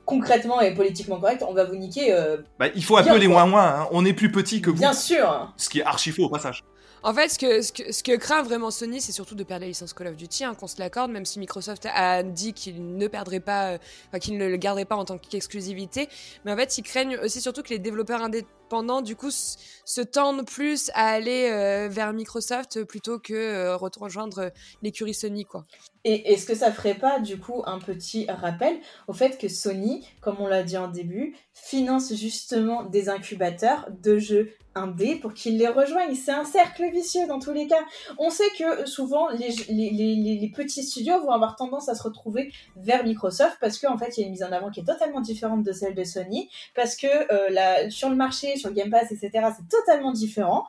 [0.05, 2.15] concrètement et politiquement correct, on va vous niquer,
[2.59, 3.87] Bah, il faut un peu les moins moins, hein.
[3.91, 4.77] on est plus petit que vous.
[4.77, 5.53] bien sûr.
[5.57, 6.63] Ce qui est archi faux au passage.
[7.05, 10.15] En fait, ce que, craint vraiment Sony, c'est surtout de perdre la licence Call of
[10.15, 14.19] Duty, hein, qu'on se l'accorde, même si Microsoft a dit qu'il ne perdrait pas, euh,
[14.19, 16.09] qu'il ne le garderait pas en tant qu'exclusivité.
[16.45, 20.47] Mais en fait, ils craignent aussi surtout que les développeurs indépendants, du coup, se tendent
[20.47, 24.51] plus à aller euh, vers Microsoft plutôt que euh, rejoindre
[24.81, 25.67] l'écurie Sony, quoi.
[26.07, 28.77] Et est-ce que ça ferait pas, du coup, un petit rappel
[29.07, 34.19] au fait que Sony, comme on l'a dit en début, finance justement des incubateurs de
[34.19, 37.83] jeux indés pour qu'ils les rejoignent C'est un cercle vicieux dans tous les cas.
[38.19, 43.57] On sait que souvent, les, petits studios vont avoir tendance à se retrouver vers Microsoft
[43.59, 45.71] parce qu'en fait, il y a une mise en avant qui est totalement différente de
[45.71, 49.67] celle de Sony, parce que euh, sur le marché, sur le Game Pass, etc., c'est
[49.75, 50.65] totalement différent.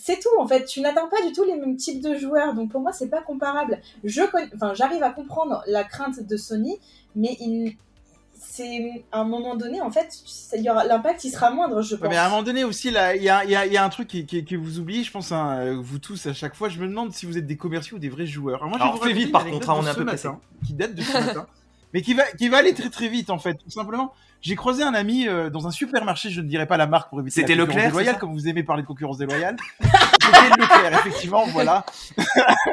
[0.00, 2.70] C'est tout en fait, tu n'atteins pas du tout les mêmes types de joueurs, donc
[2.70, 4.22] pour moi c'est pas comparable je
[4.54, 6.78] enfin j'arrive à comprendre la crainte de Sony
[7.16, 7.76] mais il
[8.40, 11.82] c'est à un moment donné en fait ça- il y aura l'impact il sera moindre
[11.82, 13.56] je Ouais, pense mais à un moment donné aussi, là, il y a, il y
[13.56, 16.24] a- il y a un truc qui, vous oubliez, je pense, hein, euh, vous tous
[16.26, 16.68] à chaque fois.
[16.68, 18.62] Je me demande si vous êtes des commerciaux ou des vrais joueurs.
[18.62, 20.94] Alors, moi, je vous vite, par contre, hein, on est un peu matin, Qui date
[20.94, 21.46] de ce matin.
[21.94, 24.12] mais qui va, qui va aller très très vite en fait, tout simplement.
[24.40, 27.18] J'ai croisé un ami euh, dans un supermarché, je ne dirais pas la marque pour
[27.20, 29.56] éviter C'était la concurrence Leclerc, déloyale, comme vous aimez parler de concurrence déloyale.
[29.80, 31.84] C'était Leclerc, effectivement, voilà.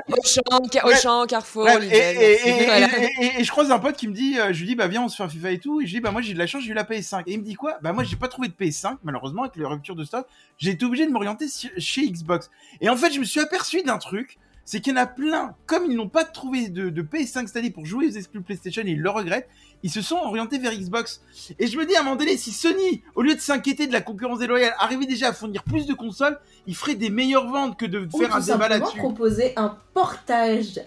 [0.10, 0.42] Auchan,
[0.72, 2.88] Ca- Auchan, Carrefour, Bref, et, et, et, Voilà.
[3.00, 4.88] et- et- et je croise un pote qui me dit, euh, je lui dis, bah
[4.88, 5.82] viens, on se fait un FIFA et tout.
[5.82, 7.24] Et je lui dis, bah moi j'ai de la chance, j'ai eu la PS5.
[7.28, 7.78] Et il me dit quoi?
[7.82, 10.28] Bah moi j'ai pas trouvé de PS5, malheureusement, avec les ruptures de stock.
[10.60, 11.48] J'ai été obligé de m'orienter
[11.78, 12.50] chez Xbox.
[12.82, 15.56] Et en fait, je me suis aperçu d'un truc, c'est qu'il y en a plein,
[15.68, 18.82] comme ils n'ont pas trouvé de, de PS5 cette année pour jouer aux exclus PlayStation
[18.84, 19.48] et ils le regrettent,
[19.84, 21.22] ils se sont orientés vers Xbox.
[21.60, 23.94] Et je me dis à un moment donné, si Sony, au lieu de s'inquiéter de
[23.94, 27.78] la concurrence déloyale, arrivait déjà à fournir plus de consoles, il ferait des meilleures ventes
[27.78, 28.98] que de Ou faire un débat là-dessus.
[28.98, 30.82] proposer un portage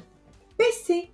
[0.57, 1.11] PC,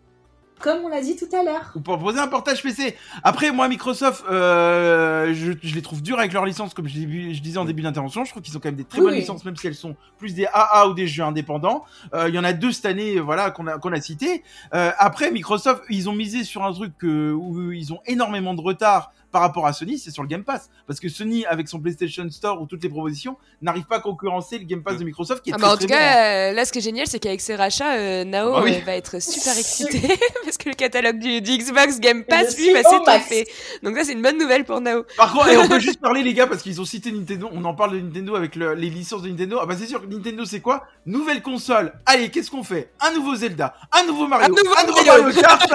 [0.61, 1.73] comme on l'a dit tout à l'heure.
[1.75, 2.97] ou pour proposer un portage PC.
[3.23, 7.41] Après, moi, Microsoft, euh, je, je les trouve durs avec leurs licences, comme je, je
[7.41, 8.25] disais en début d'intervention.
[8.25, 9.21] Je trouve qu'ils ont quand même des très Oui, bonnes oui.
[9.21, 11.85] licences, même si elles sont plus des AA ou des jeux indépendants.
[12.15, 14.43] Euh, Il y en a deux cette année, euh, voilà, qu'on a, qu'on a cité.
[14.75, 19.13] Euh, après, Microsoft, ils ont misé sur un truc où ils ont énormément de retard
[19.35, 20.71] par rapport à Sony, c'est sur le Game Pass.
[20.87, 24.59] Parce que Sony, avec son PlayStation Store ou toutes les propositions, n'arrive pas à concurrencer
[24.59, 25.99] le Game Pass de Microsoft, qui est Ah très, bah en très tout bon, hein.
[25.99, 28.63] cas, euh, là, ce qui est génial, c'est qu'avec ses rachats, euh, Nao Ah bah
[28.65, 28.77] oui.
[28.77, 30.01] euh, va être super excité
[30.45, 32.91] parce que le catalogue du, du Xbox Game Pass, lui, va max.
[32.91, 33.49] s'étoffer.
[33.83, 35.03] Donc ça, c'est une bonne nouvelle pour Nao.
[35.17, 37.49] Par contre, et on peut juste parler les gars parce qu'ils ont cité Nintendo.
[37.53, 39.59] On en parle de Nintendo avec le- les licences de Nintendo.
[39.61, 40.85] Ah bah c'est sûr que Nintendo c'est quoi?
[41.07, 41.93] Nouvelle console.
[42.07, 42.93] Allez, qu'est-ce qu'on fait?
[43.01, 44.75] Un nouveau Zelda, un nouveau Mario, Un nouveau
[45.05, 45.41] Mario, Mario.
[45.43, 45.73] Kart.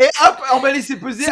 [0.00, 1.24] et hop, on va laisser peser.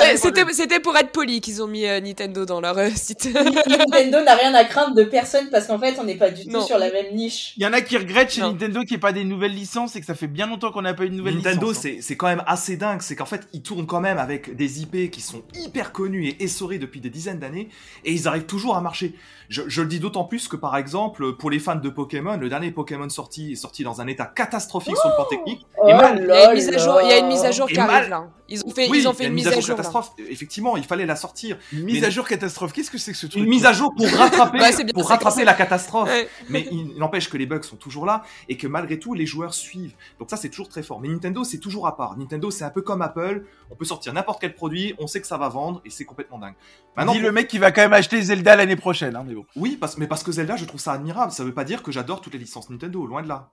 [0.52, 3.28] C'était pour être poli qu'ils ont mis euh, Nintendo dans leur euh, site.
[3.34, 6.50] Nintendo n'a rien à craindre de personne parce qu'en fait, on n'est pas du tout
[6.50, 6.60] Non.
[6.64, 7.54] sur la même niche.
[7.56, 8.52] Il y en a qui regrettent chez Non.
[8.52, 10.82] Nintendo qu'il n'y ait pas des nouvelles licences et que ça fait bien longtemps qu'on
[10.82, 11.86] n'a pas eu de nouvelles Nintendo, licences.
[11.86, 11.98] hein.
[12.00, 13.00] c'est quand même assez dingue.
[13.02, 16.42] C'est qu'en fait, ils tournent quand même avec des IP qui sont hyper connus et
[16.44, 17.68] essorés depuis des dizaines d'années,
[18.04, 19.14] et ils arrivent toujours à marcher.
[19.48, 22.48] Je, je le dis d'autant plus que, par exemple, pour les fans de Pokémon, le
[22.48, 25.64] dernier Pokémon sorti est sorti dans un état catastrophique sur le plan technique.
[25.78, 27.44] Oh Et mal- Il y a une mise à jour, il y a une mise
[27.44, 28.28] à jour Et qui mal- arrive là.
[28.48, 29.66] Ils ont fait, oui, ils ont il y fait a une mise à jour.
[29.76, 30.10] catastrophe.
[30.30, 31.45] Effectivement, il fallait la sortir.
[31.72, 32.72] Une mise Mais- à jour catastrophe.
[32.72, 35.44] Qu'est-ce que c'est que ce truc Une mise à jour pour rattraper, bien, pour rattraper
[35.44, 36.08] la catastrophe.
[36.08, 36.28] Ouais.
[36.48, 39.54] Mais il n'empêche que les bugs sont toujours là et que malgré tout, les joueurs
[39.54, 39.94] suivent.
[40.18, 41.00] Donc ça, c'est toujours très fort.
[41.00, 42.16] Mais Nintendo, c'est toujours à part.
[42.16, 43.44] Nintendo, c'est un peu comme Apple.
[43.70, 46.38] On peut sortir n'importe quel produit, on sait que ça va vendre et c'est complètement
[46.38, 46.54] dingue.
[46.96, 49.14] Maintenant, Dis le mec qui va quand même acheter Zelda l'année prochaine.
[49.16, 49.44] Hein, mais bon.
[49.56, 51.32] oui, parce, mais parce que Zelda, je trouve ça admirable.
[51.32, 53.50] Ça veut pas dire que j'adore toutes les licences Nintendo, loin de là.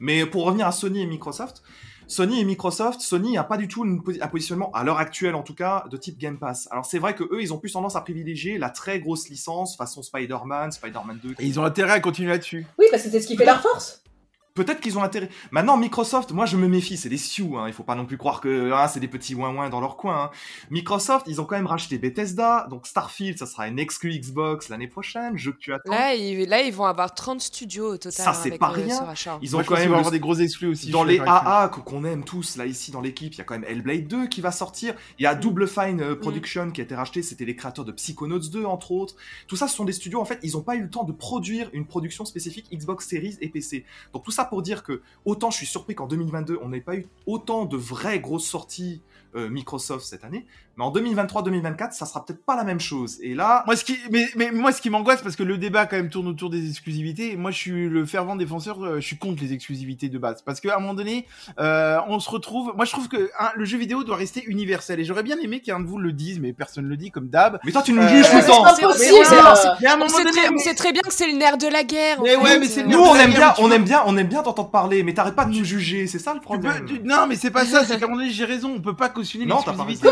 [0.00, 1.62] Mais pour revenir à Sony et Microsoft,
[2.10, 5.44] Sony et Microsoft, Sony a pas du tout une un positionnement, à l'heure actuelle en
[5.44, 6.66] tout cas, de type Game Pass.
[6.72, 9.76] Alors c'est vrai que eux, ils ont plus tendance à privilégier la très grosse licence,
[9.76, 11.34] façon Spider-Man, Spider-Man 2.
[11.38, 12.66] Et ils ont intérêt à continuer là-dessus.
[12.80, 14.02] Oui, parce que c'est ce qui fait leur force.
[14.54, 15.28] Peut-être qu'ils ont intérêt.
[15.52, 17.68] Maintenant, Microsoft, moi je me méfie, c'est des sioux, hein.
[17.68, 20.24] il faut pas non plus croire que ah, c'est des petits ouin-ouin dans leur coin.
[20.24, 20.30] hein.
[20.70, 24.88] Microsoft, ils ont quand même racheté Bethesda, donc Starfield, ça sera une exclu Xbox l'année
[24.88, 25.90] prochaine, jeu que tu attends.
[25.90, 28.12] Là, ils, là, ils vont avoir 30 studios au total.
[28.12, 29.14] Ça, hein, c'est avec, pas euh, rien.
[29.14, 29.30] ce.
[29.42, 30.90] Ils ont quand même vont avoir des gros exclus aussi.
[30.90, 33.68] dans les AA qu'on aime tous là ici dans l'équipe, il y a quand même
[33.68, 34.94] Hellblade 2 qui va sortir.
[35.18, 37.92] Il y a Double Fine euh, Production qui a été racheté, c'était les créateurs de
[37.92, 39.14] Psychonauts 2 entre autres.
[39.46, 41.12] Tout ça, ce sont des studios en fait, ils n'ont pas eu le temps de
[41.12, 43.84] produire une production spécifique Xbox Series et PC.
[44.12, 46.96] Donc tout ça pour dire que autant je suis surpris qu'en 2022 on n'ait pas
[46.96, 49.02] eu autant de vraies grosses sorties
[49.36, 50.44] euh, Microsoft cette année,
[50.80, 53.18] mais en 2023-2024 ça sera peut-être pas la même chose.
[53.22, 55.86] Et là, Moi, ce qui, mais, mais moi, ce qui m'angoisse, parce que le débat
[55.86, 57.32] quand même tourne autour des exclusivités.
[57.32, 58.82] et Moi, je suis le fervent défenseur.
[58.84, 61.26] euh, je suis contre les exclusivités de base, parce qu'à un moment donné,
[61.58, 62.72] euh, on se retrouve.
[62.76, 65.00] Moi, je trouve que hein, le jeu vidéo doit rester universel.
[65.00, 67.58] Et j'aurais bien aimé qu'un de vous le dise, mais personne le dit, comme d'hab.
[67.64, 68.56] mais toi tu nous Euh, juges tout le temps.
[68.58, 69.24] c'est pas C'est- possible.
[69.24, 71.26] c'est- c'est- Mais à un On sait, très, on mais- sait très bien que c'est
[71.30, 72.20] le nerf de la guerre.
[72.22, 74.02] Mais ouais, mais c'est le Nous nerf de on la aime bien, on aime bien,
[74.06, 76.86] on aime bien t'entendre parler, mais t'arrêtes pas de nous juger, c'est ça le problème.
[77.04, 77.84] non, mais c'est pas ça.
[77.84, 78.72] C'est qu'à un moment donné, j'ai raison.
[78.76, 80.08] On peut pas cautionner l'exclusivité.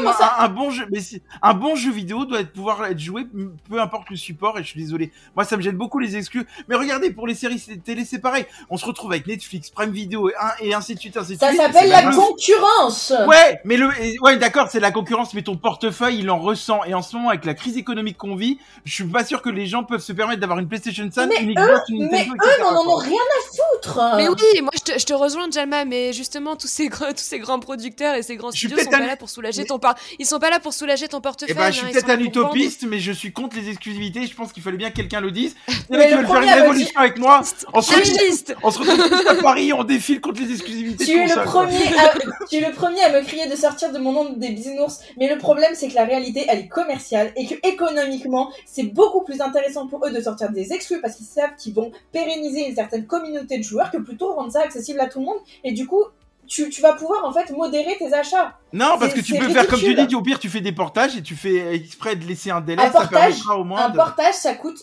[0.59, 0.99] Bon jeu, mais
[1.43, 3.27] un bon jeu vidéo doit être, pouvoir être joué,
[3.71, 4.59] peu importe le support.
[4.59, 5.13] Et je suis désolé.
[5.37, 6.47] Moi, ça me gêne beaucoup les exclus.
[6.69, 8.45] Mais regardez, pour les séries télé, c'est pareil.
[8.71, 11.39] On se retrouve avec Netflix, Prime Video et, un- et ainsi de suite, ainsi de
[11.41, 11.61] Ça suite.
[11.61, 13.13] s'appelle la le- concurrence.
[13.27, 13.89] Ouais, mais le,
[14.23, 16.85] ouais, d'accord, c'est la concurrence, mais ton portefeuille, il en ressent.
[16.85, 19.51] Et en ce moment, avec la crise économique qu'on vit, je suis pas sûr que
[19.51, 22.35] les gens peuvent se permettre d'avoir une PlayStation 5, Mais une Xbox, une Mais Nintendo,
[22.35, 24.01] eux etc., n'en ont rien à foutre.
[24.17, 27.17] Mais oui, moi je te, je te rejoins, Jalma, mais justement tous ces grands, tous
[27.19, 29.95] ces grands producteurs et ces grands studios sont pas là pour soulager mais- ton par...
[30.19, 31.55] ils sont pas là pour soulager ton Eh portefeuille.
[31.55, 34.27] ben, je suis hein, ils peut-être un utopiste, mais je suis contre les exclusivités.
[34.27, 35.55] Je pense qu'il fallait bien que quelqu'un le dise.
[35.69, 37.43] Il y en Mais a qui le veulent faire une révolution avec moi.
[37.73, 41.05] On se, on se retrouve à Paris, on défile contre les exclusivités.
[41.05, 42.13] Tu es, le premier à,
[42.49, 45.29] tu es le premier à me crier de sortir de mon monde des bisounours, mais
[45.29, 49.41] le problème c'est que la réalité elle est commerciale et que économiquement c'est beaucoup plus
[49.41, 53.07] intéressant pour eux de sortir des exclus parce qu'ils savent qu'ils vont pérenniser une certaine
[53.07, 56.03] communauté de joueurs que plutôt rendre ça accessible à tout le monde et du coup
[56.49, 58.59] tu, tu vas pouvoir en fait modérer tes achats.
[58.73, 61.17] Non, parce que tu peux faire comme tu dis, au pire tu fais des portages
[61.17, 63.91] et tu fais exprès de laisser un délai, Un ça portage, permettra au moins Un
[63.91, 63.97] de...
[63.97, 64.79] portage ça coûte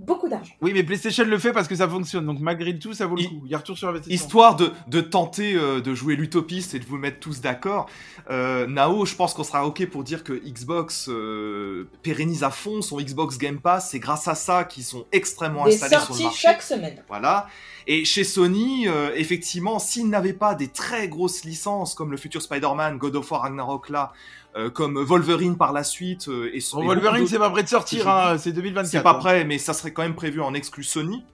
[0.00, 0.52] beaucoup d'argent.
[0.60, 2.26] Oui, mais PlayStation le fait parce que ça fonctionne.
[2.26, 3.42] Donc malgré tout, ça vaut le coup.
[3.44, 4.14] Il y a retour sur investissement.
[4.14, 7.86] Histoire de, de tenter euh, de jouer l'utopiste et de vous mettre tous d'accord,
[8.30, 12.82] euh, Nao, je pense qu'on sera ok pour dire que Xbox euh, pérennise à fond
[12.82, 13.90] son Xbox Game Pass.
[13.90, 16.38] C'est grâce à ça qu'ils sont extrêmement Des installés sur le marché.
[16.40, 17.02] chaque semaine.
[17.08, 17.48] Voilà.
[17.86, 22.40] Et chez Sony, euh, effectivement, s'ils n'avaient pas des très grosses licences comme le futur
[22.42, 24.12] Spider-Man, God of War Ragnarok là,
[24.56, 28.08] euh, comme Wolverine par la suite, euh, et, Bon, Wolverine, c'est pas prêt de sortir,
[28.08, 28.90] hein, c'est 2024.
[28.90, 29.14] c'est pas hein.
[29.14, 31.24] prêt, mais ça serait quand même prévu en exclu Sony.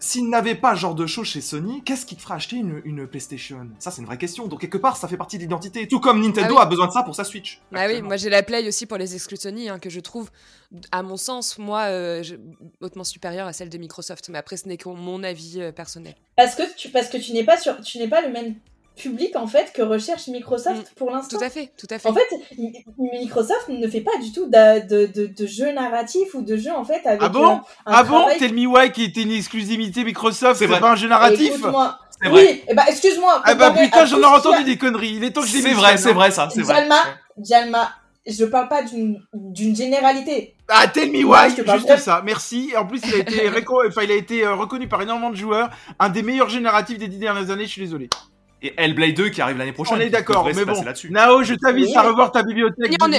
[0.00, 2.80] S'ils n'avaient pas ce genre de choses chez Sony, qu'est-ce qui te fera acheter une,
[2.84, 3.68] une PlayStation?
[3.80, 4.46] Ça, c'est une vraie question.
[4.46, 5.88] Donc, quelque part, ça fait partie de l'identité.
[5.88, 6.62] Tout comme Nintendo Ah oui.
[6.62, 7.60] a besoin de ça pour sa Switch.
[7.72, 10.30] Bah oui, moi j'ai la Play aussi pour les exclus Sony, hein, que je trouve,
[10.92, 12.22] à mon sens, moi, euh,
[12.80, 14.28] hautement supérieure à celle de Microsoft.
[14.28, 16.14] Mais après, ce n'est que mon avis euh, personnel.
[16.36, 18.54] Parce que tu, parce que tu n'es pas sur, tu n'es pas le même
[18.98, 21.36] public en fait que recherche Microsoft pour l'instant.
[21.36, 21.40] Mm.
[21.40, 22.08] Tout à fait, tout à fait.
[22.08, 22.26] En fait,
[22.58, 22.84] Mi-
[23.20, 26.72] Microsoft ne fait pas du tout de, de, de, de jeux narratifs ou de jeux
[26.72, 29.32] en fait avec Ah bon euh, un Ah bon Tell Me Why qui était une
[29.32, 31.52] exclusivité Microsoft, C'est c'est pas un jeu narratif.
[32.20, 32.62] C'est Oui, vrai.
[32.68, 33.42] eh bah excuse-moi.
[33.44, 35.14] Ah bah putain, j'en ai entendu a- des conneries.
[35.14, 36.14] Il est temps que je C'est démissionne, vrai, c'est hein.
[36.14, 36.74] vrai, ça, c'est vrai.
[36.74, 36.96] Jalma,
[37.40, 37.90] Jalma,
[38.26, 40.56] je parle pas d'une généralité.
[40.68, 42.20] Ah, Tell Me Why, parle juste ça.
[42.24, 42.72] Merci.
[42.76, 45.36] En plus, il a été, réco- enfin, il a été euh, reconnu par énormément de
[45.36, 45.70] joueurs.
[46.00, 48.10] Un des meilleurs jeux narratifs des dix dernières années, je suis désolé.
[48.60, 49.98] Et Hellblade 2 qui arrive l'année prochaine.
[49.98, 50.82] On est d'accord, mais bon.
[50.82, 51.10] là-dessus.
[51.12, 52.98] Nao, je t'invite Oui, à revoir ta bibliothèque.
[52.98, 53.12] Ben,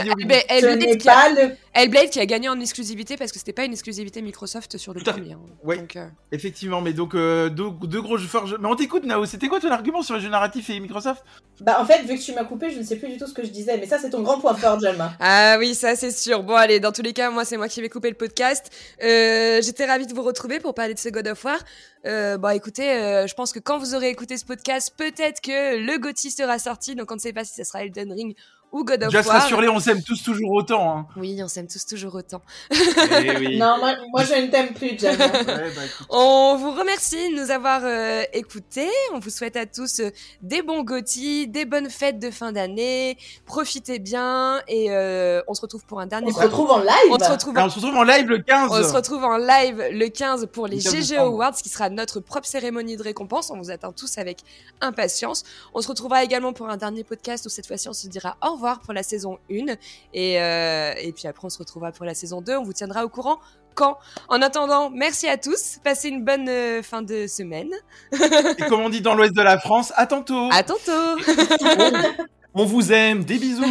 [0.49, 1.51] Ce Hellblade, qui a, pas le.
[1.73, 4.99] Hellblade qui a gagné en exclusivité parce que c'était pas une exclusivité Microsoft sur le
[4.99, 5.33] premier.
[5.33, 5.39] hein.
[5.63, 5.77] Ouais.
[5.77, 8.53] Donc, euh, Effectivement, mais donc euh, deux, deux gros jeux forts.
[8.59, 9.25] Mais on t'écoute, Nao.
[9.25, 11.23] C'était quoi ton argument sur les jeux narratifs et Microsoft?
[11.61, 13.33] Bah en fait, vu que tu m'as coupé, je ne sais plus du tout ce
[13.33, 15.13] que je disais, mais ça c'est ton grand point fort, Jalma.
[15.19, 16.43] Ah oui, ça c'est sûr.
[16.43, 18.69] Bon allez, dans tous les cas, moi c'est moi qui vais couper le podcast.
[19.03, 21.59] Euh, J'étais ravie de vous retrouver pour parler de ce God of War.
[22.05, 25.77] Euh, bon écoutez, euh, je pense que quand vous aurez écouté ce podcast, peut-être que
[25.77, 28.35] le GOTY sera sorti, donc on ne sait pas si ce sera Elden Ring
[28.71, 29.41] ou God of Just War.
[29.41, 30.97] rassurez, on s'aime tous toujours autant.
[30.97, 31.07] Hein.
[31.17, 32.41] Oui, on s'aime tous toujours autant.
[32.71, 33.57] Eh oui.
[33.57, 34.89] Non, moi, moi je ne t'aime plus.
[34.99, 35.81] Ouais, bah.
[36.09, 38.89] On vous remercie de nous avoir euh, écoutés.
[39.13, 40.11] On vous souhaite à tous euh,
[40.41, 43.17] des bons GOTY, des bonnes fêtes de fin d'année.
[43.45, 46.51] Profitez bien et euh, on se retrouve pour un dernier On se podcast.
[46.53, 47.11] retrouve en live.
[47.11, 48.71] On se retrouve Alors, on se retrouve en live le 15.
[48.71, 51.17] On se retrouve en live le 15 pour les 15 GG.
[51.17, 53.49] Awards, qui sera notre propre cérémonie de récompense.
[53.49, 54.39] On vous attend tous avec
[54.81, 55.43] impatience.
[55.73, 58.58] On se retrouvera également pour un dernier podcast où cette fois-ci on se dira au
[58.59, 59.75] revoir pour la saison 1.
[60.13, 62.57] Et, euh, et puis après on se retrouvera pour la saison 2.
[62.57, 63.39] On vous tiendra au courant
[63.75, 63.97] quand.
[64.27, 65.79] En attendant, merci à tous.
[65.83, 67.71] Passez une bonne euh, fin de semaine.
[68.11, 70.49] Et comme on dit dans l'ouest de la France, à tantôt.
[70.51, 70.91] À tantôt.
[72.53, 73.63] On vous aime, des bisous.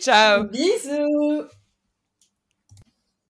[0.00, 0.44] Ciao.
[0.44, 1.46] Bisous.